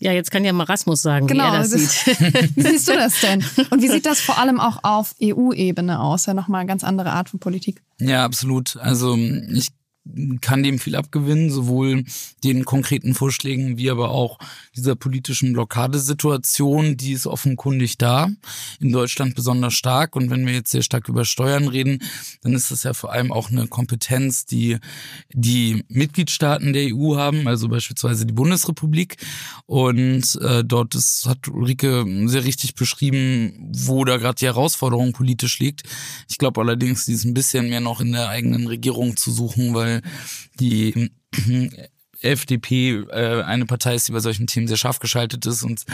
Ja, 0.00 0.12
jetzt 0.12 0.30
kann 0.30 0.44
ja 0.44 0.52
Marasmus 0.52 1.02
sagen, 1.02 1.26
genau, 1.26 1.44
wie 1.44 1.56
er 1.56 1.58
das, 1.58 1.70
das 1.70 2.04
sieht. 2.04 2.56
wie 2.56 2.62
siehst 2.62 2.88
du 2.88 2.92
das 2.92 3.20
denn? 3.22 3.44
Und 3.70 3.82
wie 3.82 3.88
sieht 3.88 4.06
das 4.06 4.20
vor 4.20 4.38
allem 4.38 4.60
auch 4.60 4.84
auf 4.84 5.14
EU-Ebene 5.22 6.00
aus? 6.00 6.26
Ja, 6.26 6.34
nochmal 6.34 6.60
eine 6.60 6.68
ganz 6.68 6.84
andere 6.84 7.12
Art 7.12 7.30
von 7.30 7.40
Politik. 7.40 7.82
Ja, 7.98 8.24
absolut. 8.24 8.76
Also 8.76 9.16
ich 9.16 9.68
kann 10.40 10.62
dem 10.62 10.78
viel 10.78 10.96
abgewinnen, 10.96 11.50
sowohl 11.50 12.04
den 12.44 12.64
konkreten 12.64 13.14
Vorschlägen 13.14 13.76
wie 13.76 13.90
aber 13.90 14.10
auch 14.10 14.38
dieser 14.74 14.94
politischen 14.94 15.52
Blockadesituation, 15.52 16.96
die 16.96 17.12
ist 17.12 17.26
offenkundig 17.26 17.98
da, 17.98 18.28
in 18.80 18.92
Deutschland 18.92 19.34
besonders 19.34 19.74
stark. 19.74 20.16
Und 20.16 20.30
wenn 20.30 20.46
wir 20.46 20.54
jetzt 20.54 20.70
sehr 20.70 20.82
stark 20.82 21.08
über 21.08 21.24
Steuern 21.24 21.68
reden, 21.68 22.02
dann 22.42 22.54
ist 22.54 22.70
das 22.70 22.84
ja 22.84 22.94
vor 22.94 23.12
allem 23.12 23.32
auch 23.32 23.50
eine 23.50 23.66
Kompetenz, 23.66 24.46
die 24.46 24.78
die 25.32 25.84
Mitgliedstaaten 25.88 26.72
der 26.72 26.94
EU 26.94 27.16
haben, 27.16 27.48
also 27.48 27.68
beispielsweise 27.68 28.26
die 28.26 28.34
Bundesrepublik. 28.34 29.16
Und 29.66 30.38
äh, 30.40 30.64
dort 30.64 30.94
ist, 30.94 31.26
hat 31.26 31.48
Ulrike 31.48 32.04
sehr 32.26 32.44
richtig 32.44 32.74
beschrieben, 32.74 33.70
wo 33.74 34.04
da 34.04 34.16
gerade 34.16 34.36
die 34.36 34.46
Herausforderung 34.46 35.12
politisch 35.12 35.58
liegt. 35.58 35.82
Ich 36.28 36.38
glaube 36.38 36.60
allerdings, 36.60 37.06
die 37.06 37.12
ist 37.12 37.24
ein 37.24 37.34
bisschen 37.34 37.68
mehr 37.68 37.80
noch 37.80 38.00
in 38.00 38.12
der 38.12 38.28
eigenen 38.28 38.66
Regierung 38.66 39.16
zu 39.16 39.30
suchen, 39.30 39.74
weil 39.74 39.95
die 40.58 41.10
FDP 42.22 43.04
äh, 43.10 43.42
eine 43.42 43.66
Partei 43.66 43.94
ist, 43.94 44.08
die 44.08 44.12
bei 44.12 44.20
solchen 44.20 44.46
Themen 44.46 44.68
sehr 44.68 44.76
scharf 44.76 44.98
geschaltet 44.98 45.46
ist 45.46 45.62
und 45.62 45.84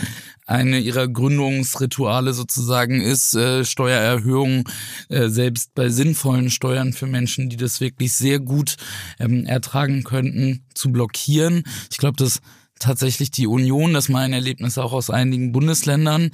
eine 0.47 0.79
ihrer 0.79 1.09
Gründungsrituale 1.09 2.33
sozusagen 2.33 3.01
ist, 3.01 3.35
äh, 3.35 3.65
Steuererhöhung 3.65 4.69
äh, 5.09 5.29
selbst 5.29 5.75
bei 5.75 5.89
sinnvollen 5.89 6.51
Steuern 6.51 6.93
für 6.93 7.07
Menschen, 7.07 7.49
die 7.49 7.57
das 7.57 7.81
wirklich 7.81 8.13
sehr 8.13 8.41
gut 8.41 8.77
ähm, 9.19 9.47
ertragen 9.47 10.05
könnten, 10.05 10.65
zu 10.75 10.93
blockieren. 10.93 11.65
Ich 11.91 11.99
glaube, 11.99 12.17
das 12.17 12.41
tatsächlich 12.83 13.31
die 13.31 13.47
Union, 13.47 13.95
das 13.95 14.09
mein 14.09 14.33
Erlebnis 14.33 14.77
auch 14.77 14.93
aus 14.93 15.09
einigen 15.09 15.53
Bundesländern, 15.53 16.31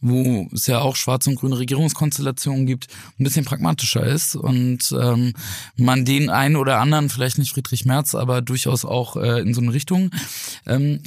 wo 0.00 0.48
es 0.52 0.66
ja 0.66 0.80
auch 0.80 0.96
schwarze 0.96 1.30
und 1.30 1.36
grüne 1.36 1.58
Regierungskonstellationen 1.58 2.66
gibt, 2.66 2.88
ein 3.18 3.24
bisschen 3.24 3.44
pragmatischer 3.44 4.04
ist 4.04 4.34
und 4.34 4.94
ähm, 5.00 5.32
man 5.76 6.04
den 6.04 6.28
einen 6.28 6.56
oder 6.56 6.80
anderen, 6.80 7.08
vielleicht 7.08 7.38
nicht 7.38 7.52
Friedrich 7.52 7.84
Merz, 7.84 8.14
aber 8.14 8.42
durchaus 8.42 8.84
auch 8.84 9.16
äh, 9.16 9.40
in 9.40 9.54
so 9.54 9.60
eine 9.60 9.72
Richtung 9.72 10.10
ähm, 10.66 11.00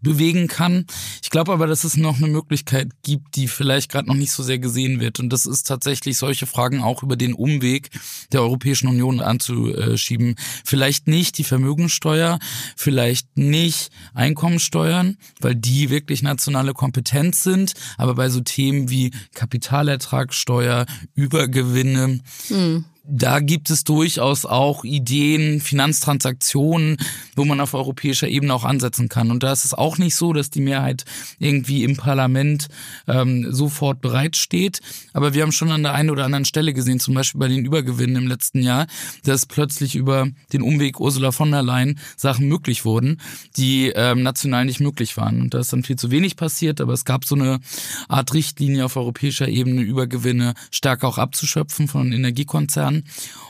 bewegen 0.00 0.48
kann. 0.48 0.86
Ich 1.22 1.30
glaube 1.30 1.52
aber, 1.52 1.66
dass 1.66 1.84
es 1.84 1.96
noch 1.96 2.16
eine 2.16 2.28
Möglichkeit 2.28 2.88
gibt, 3.02 3.36
die 3.36 3.46
vielleicht 3.46 3.90
gerade 3.90 4.08
noch 4.08 4.14
nicht 4.14 4.32
so 4.32 4.42
sehr 4.42 4.58
gesehen 4.58 5.00
wird 5.00 5.20
und 5.20 5.30
das 5.30 5.44
ist 5.44 5.66
tatsächlich 5.66 6.16
solche 6.16 6.46
Fragen 6.46 6.82
auch 6.82 7.02
über 7.02 7.16
den 7.16 7.34
Umweg 7.34 7.90
der 8.32 8.40
Europäischen 8.40 8.88
Union 8.88 9.20
anzuschieben. 9.20 10.36
Vielleicht 10.64 11.08
nicht 11.08 11.36
die 11.38 11.44
Vermögensteuer, 11.44 12.38
vielleicht 12.76 13.36
nicht 13.36 13.90
ein 14.14 14.29
Einkommensteuern, 14.30 15.16
weil 15.40 15.54
die 15.54 15.90
wirklich 15.90 16.22
nationale 16.22 16.72
Kompetenz 16.72 17.42
sind. 17.42 17.74
Aber 17.98 18.14
bei 18.14 18.28
so 18.28 18.40
Themen 18.40 18.90
wie 18.90 19.12
Kapitalertragssteuer, 19.34 20.86
Übergewinne, 21.14 22.20
mhm 22.48 22.84
da 23.10 23.40
gibt 23.40 23.70
es 23.70 23.84
durchaus 23.84 24.44
auch 24.44 24.84
Ideen, 24.84 25.60
Finanztransaktionen, 25.60 26.96
wo 27.34 27.44
man 27.44 27.60
auf 27.60 27.74
europäischer 27.74 28.28
Ebene 28.28 28.54
auch 28.54 28.64
ansetzen 28.64 29.08
kann. 29.08 29.30
Und 29.30 29.42
da 29.42 29.52
ist 29.52 29.64
es 29.64 29.74
auch 29.74 29.98
nicht 29.98 30.14
so, 30.14 30.32
dass 30.32 30.50
die 30.50 30.60
Mehrheit 30.60 31.04
irgendwie 31.38 31.84
im 31.84 31.96
Parlament 31.96 32.68
ähm, 33.08 33.52
sofort 33.52 34.00
bereitsteht. 34.00 34.80
Aber 35.12 35.34
wir 35.34 35.42
haben 35.42 35.52
schon 35.52 35.70
an 35.70 35.82
der 35.82 35.94
einen 35.94 36.10
oder 36.10 36.24
anderen 36.24 36.44
Stelle 36.44 36.72
gesehen, 36.72 37.00
zum 37.00 37.14
Beispiel 37.14 37.40
bei 37.40 37.48
den 37.48 37.64
Übergewinnen 37.64 38.16
im 38.16 38.28
letzten 38.28 38.62
Jahr, 38.62 38.86
dass 39.24 39.46
plötzlich 39.46 39.96
über 39.96 40.28
den 40.52 40.62
Umweg 40.62 41.00
Ursula 41.00 41.32
von 41.32 41.50
der 41.50 41.62
Leyen 41.62 41.98
Sachen 42.16 42.48
möglich 42.48 42.84
wurden, 42.84 43.20
die 43.56 43.92
ähm, 43.94 44.22
national 44.22 44.64
nicht 44.64 44.80
möglich 44.80 45.16
waren. 45.16 45.40
Und 45.40 45.54
da 45.54 45.60
ist 45.60 45.72
dann 45.72 45.82
viel 45.82 45.96
zu 45.96 46.10
wenig 46.10 46.36
passiert, 46.36 46.80
aber 46.80 46.92
es 46.92 47.04
gab 47.04 47.24
so 47.24 47.34
eine 47.34 47.60
Art 48.08 48.32
Richtlinie 48.34 48.84
auf 48.84 48.96
europäischer 48.96 49.48
Ebene, 49.48 49.82
Übergewinne 49.82 50.54
stärker 50.70 51.08
auch 51.08 51.18
abzuschöpfen 51.18 51.88
von 51.88 52.12
Energiekonzernen. 52.12 52.99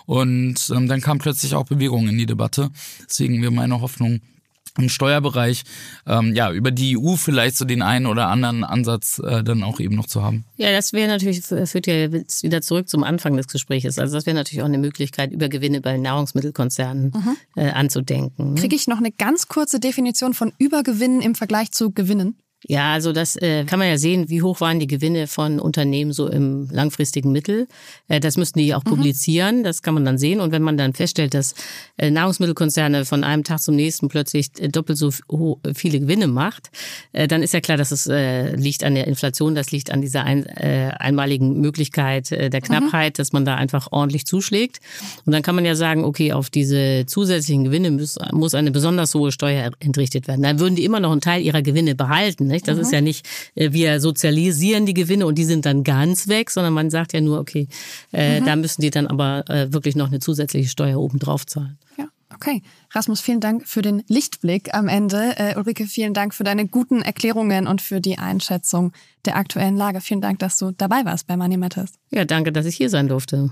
Und 0.07 0.71
ähm, 0.75 0.89
dann 0.89 1.01
kam 1.01 1.19
plötzlich 1.19 1.55
auch 1.55 1.65
Bewegung 1.65 2.09
in 2.09 2.19
die 2.19 2.27
Debatte. 2.27 2.71
Deswegen 3.09 3.41
wäre 3.43 3.53
meine 3.53 3.81
Hoffnung, 3.81 4.21
im 4.79 4.89
Steuerbereich, 4.89 5.63
ähm, 6.07 6.35
ja, 6.35 6.53
über 6.53 6.71
die 6.71 6.97
EU 6.97 7.17
vielleicht 7.17 7.57
so 7.57 7.65
den 7.65 7.83
einen 7.83 8.07
oder 8.07 8.29
anderen 8.29 8.65
Ansatz 8.65 9.19
äh, 9.19 9.43
dann 9.43 9.63
auch 9.63 9.81
eben 9.81 9.97
noch 9.97 10.07
zu 10.07 10.23
haben. 10.23 10.45
Ja, 10.57 10.71
das 10.71 10.93
wäre 10.93 11.09
natürlich, 11.09 11.43
führt 11.43 11.87
ja 11.87 11.95
jetzt 11.95 12.43
wieder 12.43 12.63
zurück 12.63 12.89
zum 12.89 13.03
Anfang 13.03 13.37
des 13.37 13.49
Gesprächs. 13.49 13.99
Also 13.99 14.15
das 14.15 14.27
wäre 14.27 14.37
natürlich 14.37 14.63
auch 14.63 14.67
eine 14.67 14.79
Möglichkeit, 14.79 15.33
über 15.33 15.49
Gewinne 15.49 15.81
bei 15.81 15.97
Nahrungsmittelkonzernen 15.97 17.13
mhm. 17.15 17.37
äh, 17.57 17.71
anzudenken. 17.71 18.55
Kriege 18.55 18.77
ich 18.77 18.87
noch 18.87 18.99
eine 18.99 19.11
ganz 19.11 19.49
kurze 19.49 19.81
Definition 19.81 20.35
von 20.35 20.53
Übergewinnen 20.59 21.21
im 21.21 21.35
Vergleich 21.35 21.73
zu 21.73 21.91
Gewinnen? 21.91 22.37
Ja, 22.68 22.92
also 22.92 23.12
das 23.12 23.37
äh, 23.37 23.64
kann 23.64 23.79
man 23.79 23.88
ja 23.88 23.96
sehen, 23.96 24.29
wie 24.29 24.42
hoch 24.42 24.61
waren 24.61 24.81
die 24.81 24.87
Gewinne 24.87 25.27
von 25.27 25.61
Unternehmen 25.61 26.12
so 26.12 26.29
im 26.29 26.68
langfristigen 26.70 27.33
Mittel. 27.33 27.66
Äh, 28.09 28.20
das 28.20 28.37
müssten 28.37 28.59
die 28.59 28.75
auch 28.75 28.85
mhm. 28.85 28.90
publizieren, 28.90 29.64
das 29.64 29.83
kann 29.83 29.94
man 29.94 30.05
dann 30.05 30.18
sehen. 30.18 30.40
Und 30.40 30.53
wenn 30.53 30.62
man 30.62 30.77
dann 30.77 30.92
feststellt, 30.92 31.33
dass 31.33 31.55
äh, 31.96 32.11
Nahrungsmittelkonzerne 32.11 33.07
von 33.07 33.25
einem 33.25 33.44
Tag 33.44 33.61
zum 33.61 33.77
nächsten 33.77 34.09
plötzlich 34.09 34.49
äh, 34.59 34.68
doppelt 34.68 34.99
so 34.99 35.11
viele 35.75 36.01
Gewinne 36.01 36.27
macht, 36.27 36.70
äh, 37.12 37.27
dann 37.27 37.42
ist 37.42 37.55
ja 37.55 37.61
klar, 37.61 37.79
dass 37.79 37.92
es 37.92 38.07
äh, 38.07 38.55
liegt 38.57 38.85
an 38.85 38.94
der 38.94 39.07
Inflation, 39.07 39.55
das 39.55 39.70
liegt 39.70 39.90
an 39.90 40.03
dieser 40.03 40.25
ein, 40.25 40.44
äh, 40.44 40.92
einmaligen 40.99 41.61
Möglichkeit 41.61 42.31
äh, 42.31 42.51
der 42.51 42.61
mhm. 42.61 42.64
Knappheit, 42.64 43.14
mhm. 43.14 43.16
dass 43.16 43.33
man 43.33 43.46
da 43.46 43.55
einfach 43.55 43.88
ordentlich 43.90 44.27
zuschlägt. 44.27 44.81
Und 45.25 45.33
dann 45.33 45.42
kann 45.42 45.55
man 45.55 45.64
ja 45.64 45.75
sagen, 45.75 46.05
okay, 46.05 46.35
auf 46.35 46.51
diese 46.51 47.07
zusätzlichen 47.07 47.64
Gewinne 47.64 47.90
muss, 47.90 48.18
muss 48.33 48.55
eine 48.55 48.70
besonders 48.70 49.14
hohe 49.14 49.33
Steuer 49.33 49.70
entrichtet 49.81 50.29
werden. 50.29 50.42
Dann 50.42 50.61
würden 50.61 50.77
die 50.77 50.85
immer 50.85 51.01
noch 51.01 51.12
einen 51.12 51.23
Teil 51.23 51.42
ihrer 51.42 51.62
Gewinne 51.62 51.94
behalten 51.94 52.50
nicht? 52.51 52.69
Das 52.69 52.77
mhm. 52.77 52.83
ist 52.83 52.93
ja 52.93 53.01
nicht, 53.01 53.27
äh, 53.55 53.73
wir 53.73 54.01
sozialisieren 54.01 54.87
die 54.87 54.95
Gewinne 54.95 55.27
und 55.27 55.37
die 55.37 55.45
sind 55.45 55.67
dann 55.67 55.85
ganz 55.85 56.29
weg, 56.29 56.51
sondern 56.51 56.73
man 56.73 56.91
sagt 56.91 57.13
ja 57.13 57.21
nur, 57.21 57.41
okay, 57.41 57.69
äh, 58.13 58.41
mhm. 58.41 58.45
da 58.45 58.57
müssen 58.57 58.83
die 58.83 58.91
dann 58.91 59.07
aber 59.07 59.45
äh, 59.49 59.73
wirklich 59.73 59.97
noch 59.97 60.09
eine 60.09 60.21
zusätzliche 60.21 60.69
Steuer 60.69 60.99
obendrauf 60.99 61.47
zahlen. 61.47 61.79
Ja. 61.97 62.07
Okay, 62.33 62.63
Rasmus, 62.93 63.21
vielen 63.21 63.41
Dank 63.41 63.67
für 63.67 63.83
den 63.83 64.03
Lichtblick 64.07 64.73
am 64.73 64.89
Ende. 64.89 65.35
Äh, 65.37 65.57
Ulrike, 65.57 65.87
vielen 65.87 66.15
Dank 66.15 66.33
für 66.33 66.45
deine 66.45 66.67
guten 66.67 67.03
Erklärungen 67.03 67.67
und 67.67 67.83
für 67.83 68.01
die 68.01 68.19
Einschätzung 68.19 68.93
der 69.25 69.37
aktuellen 69.37 69.77
Lage. 69.77 70.01
Vielen 70.01 70.21
Dank, 70.21 70.39
dass 70.39 70.57
du 70.57 70.71
dabei 70.71 71.05
warst 71.05 71.27
bei 71.27 71.37
Money 71.37 71.57
Matters. 71.57 71.93
Ja, 72.11 72.25
danke, 72.25 72.53
dass 72.53 72.67
ich 72.67 72.77
hier 72.77 72.89
sein 72.89 73.09
durfte. 73.09 73.51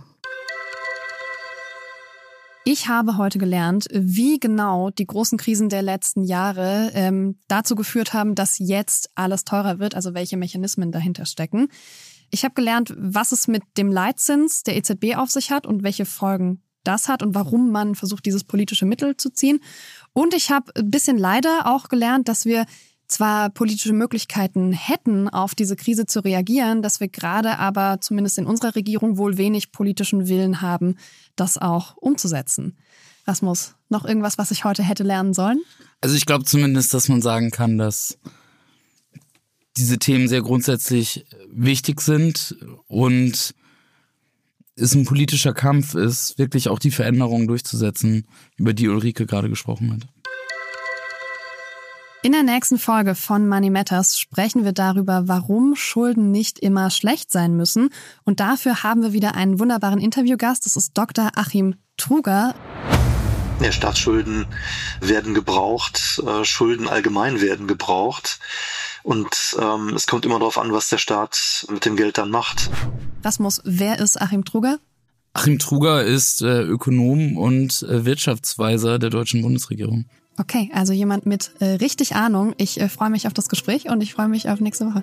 Ich 2.70 2.86
habe 2.86 3.16
heute 3.16 3.38
gelernt, 3.38 3.86
wie 3.92 4.38
genau 4.38 4.90
die 4.90 5.06
großen 5.06 5.38
Krisen 5.38 5.70
der 5.70 5.80
letzten 5.80 6.22
Jahre 6.22 6.90
ähm, 6.92 7.38
dazu 7.48 7.74
geführt 7.74 8.12
haben, 8.12 8.34
dass 8.34 8.58
jetzt 8.58 9.08
alles 9.14 9.44
teurer 9.44 9.78
wird, 9.78 9.94
also 9.94 10.12
welche 10.12 10.36
Mechanismen 10.36 10.92
dahinter 10.92 11.24
stecken. 11.24 11.68
Ich 12.28 12.44
habe 12.44 12.52
gelernt, 12.52 12.92
was 12.98 13.32
es 13.32 13.48
mit 13.48 13.62
dem 13.78 13.90
Leitzins 13.90 14.64
der 14.64 14.76
EZB 14.76 15.16
auf 15.16 15.30
sich 15.30 15.50
hat 15.50 15.66
und 15.66 15.82
welche 15.82 16.04
Folgen 16.04 16.62
das 16.84 17.08
hat 17.08 17.22
und 17.22 17.34
warum 17.34 17.70
man 17.70 17.94
versucht, 17.94 18.26
dieses 18.26 18.44
politische 18.44 18.84
Mittel 18.84 19.16
zu 19.16 19.30
ziehen. 19.30 19.60
Und 20.12 20.34
ich 20.34 20.50
habe 20.50 20.70
ein 20.76 20.90
bisschen 20.90 21.16
leider 21.16 21.72
auch 21.72 21.88
gelernt, 21.88 22.28
dass 22.28 22.44
wir 22.44 22.66
zwar 23.08 23.50
politische 23.50 23.92
Möglichkeiten 23.92 24.72
hätten, 24.72 25.28
auf 25.28 25.54
diese 25.54 25.76
Krise 25.76 26.06
zu 26.06 26.20
reagieren, 26.20 26.82
dass 26.82 27.00
wir 27.00 27.08
gerade 27.08 27.58
aber 27.58 28.00
zumindest 28.00 28.38
in 28.38 28.46
unserer 28.46 28.74
Regierung 28.74 29.16
wohl 29.18 29.38
wenig 29.38 29.72
politischen 29.72 30.28
Willen 30.28 30.60
haben, 30.60 30.96
das 31.34 31.58
auch 31.58 31.96
umzusetzen. 31.96 32.76
Rasmus, 33.26 33.74
noch 33.88 34.04
irgendwas, 34.04 34.38
was 34.38 34.50
ich 34.50 34.64
heute 34.64 34.82
hätte 34.82 35.02
lernen 35.02 35.34
sollen? 35.34 35.60
Also 36.00 36.16
ich 36.16 36.26
glaube 36.26 36.44
zumindest, 36.44 36.94
dass 36.94 37.08
man 37.08 37.20
sagen 37.22 37.50
kann, 37.50 37.78
dass 37.78 38.18
diese 39.76 39.98
Themen 39.98 40.28
sehr 40.28 40.42
grundsätzlich 40.42 41.26
wichtig 41.50 42.00
sind 42.00 42.56
und 42.86 43.54
es 44.76 44.94
ein 44.94 45.04
politischer 45.04 45.54
Kampf 45.54 45.94
ist, 45.94 46.38
wirklich 46.38 46.68
auch 46.68 46.78
die 46.78 46.90
Veränderungen 46.90 47.48
durchzusetzen, 47.48 48.26
über 48.56 48.72
die 48.72 48.88
Ulrike 48.88 49.26
gerade 49.26 49.48
gesprochen 49.48 49.92
hat. 49.92 50.06
In 52.20 52.32
der 52.32 52.42
nächsten 52.42 52.80
Folge 52.80 53.14
von 53.14 53.46
Money 53.46 53.70
Matters 53.70 54.18
sprechen 54.18 54.64
wir 54.64 54.72
darüber, 54.72 55.28
warum 55.28 55.76
Schulden 55.76 56.32
nicht 56.32 56.58
immer 56.58 56.90
schlecht 56.90 57.30
sein 57.30 57.56
müssen. 57.56 57.90
Und 58.24 58.40
dafür 58.40 58.82
haben 58.82 59.02
wir 59.02 59.12
wieder 59.12 59.36
einen 59.36 59.60
wunderbaren 59.60 60.00
Interviewgast. 60.00 60.66
Das 60.66 60.74
ist 60.74 60.98
Dr. 60.98 61.30
Achim 61.36 61.76
Truger. 61.96 62.56
Ja, 63.62 63.70
Staatsschulden 63.70 64.46
werden 65.00 65.32
gebraucht, 65.32 66.20
äh, 66.26 66.44
Schulden 66.44 66.88
allgemein 66.88 67.40
werden 67.40 67.68
gebraucht. 67.68 68.40
Und 69.04 69.56
ähm, 69.60 69.94
es 69.94 70.08
kommt 70.08 70.26
immer 70.26 70.40
darauf 70.40 70.58
an, 70.58 70.72
was 70.72 70.88
der 70.88 70.98
Staat 70.98 71.66
mit 71.70 71.84
dem 71.84 71.94
Geld 71.94 72.18
dann 72.18 72.30
macht. 72.30 72.68
Rasmus, 73.22 73.60
wer 73.64 74.00
ist 74.00 74.20
Achim 74.20 74.44
Truger? 74.44 74.80
Achim 75.34 75.60
Truger 75.60 76.02
ist 76.02 76.42
äh, 76.42 76.62
Ökonom 76.62 77.36
und 77.36 77.84
äh, 77.84 78.04
Wirtschaftsweiser 78.04 78.98
der 78.98 79.10
deutschen 79.10 79.40
Bundesregierung. 79.40 80.06
Okay, 80.38 80.70
also 80.72 80.92
jemand 80.92 81.26
mit 81.26 81.50
äh, 81.58 81.64
richtig 81.64 82.14
Ahnung. 82.14 82.54
Ich 82.58 82.80
äh, 82.80 82.88
freue 82.88 83.10
mich 83.10 83.26
auf 83.26 83.32
das 83.32 83.48
Gespräch 83.48 83.90
und 83.90 84.00
ich 84.02 84.14
freue 84.14 84.28
mich 84.28 84.48
auf 84.48 84.60
nächste 84.60 84.86
Woche. 84.86 85.02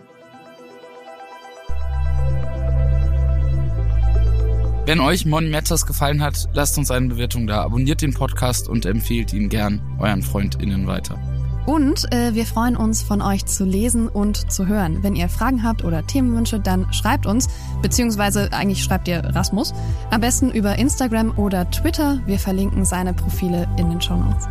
Wenn 4.85 4.99
euch 4.99 5.25
Money 5.25 5.49
Matters 5.49 5.87
gefallen 5.87 6.21
hat, 6.21 6.47
lasst 6.53 6.77
uns 6.77 6.91
eine 6.91 7.07
Bewertung 7.07 7.47
da, 7.47 7.63
abonniert 7.63 8.01
den 8.01 8.13
Podcast 8.13 8.69
und 8.69 8.85
empfehlt 8.85 9.33
ihn 9.33 9.49
gern 9.49 9.81
euren 9.99 10.21
FreundInnen 10.21 10.85
weiter. 10.85 11.19
Und 11.65 12.13
äh, 12.13 12.35
wir 12.35 12.45
freuen 12.45 12.77
uns, 12.77 13.01
von 13.01 13.23
euch 13.23 13.45
zu 13.47 13.65
lesen 13.65 14.07
und 14.07 14.51
zu 14.51 14.67
hören. 14.67 15.01
Wenn 15.01 15.15
ihr 15.15 15.27
Fragen 15.27 15.63
habt 15.63 15.83
oder 15.83 16.05
Themenwünsche, 16.05 16.59
dann 16.59 16.93
schreibt 16.93 17.25
uns, 17.25 17.49
beziehungsweise 17.81 18.53
eigentlich 18.53 18.83
schreibt 18.83 19.07
ihr 19.07 19.23
Rasmus. 19.23 19.73
Am 20.11 20.21
besten 20.21 20.51
über 20.51 20.77
Instagram 20.77 21.35
oder 21.37 21.69
Twitter. 21.71 22.19
Wir 22.27 22.37
verlinken 22.37 22.85
seine 22.85 23.13
Profile 23.13 23.67
in 23.79 23.89
den 23.89 23.99
Show 23.99 24.15
Notes. 24.15 24.47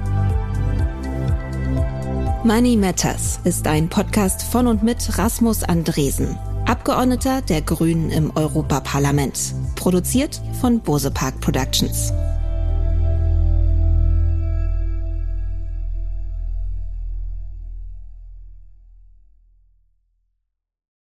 Money 2.44 2.76
Matters 2.76 3.40
ist 3.44 3.66
ein 3.66 3.88
Podcast 3.88 4.42
von 4.42 4.66
und 4.66 4.82
mit 4.82 5.16
Rasmus 5.16 5.62
Andresen, 5.62 6.38
Abgeordneter 6.66 7.40
der 7.40 7.62
Grünen 7.62 8.10
im 8.10 8.36
Europaparlament. 8.36 9.54
Produziert 9.76 10.42
von 10.60 10.80
Bose 10.80 11.10
Park 11.10 11.40
Productions. 11.40 12.12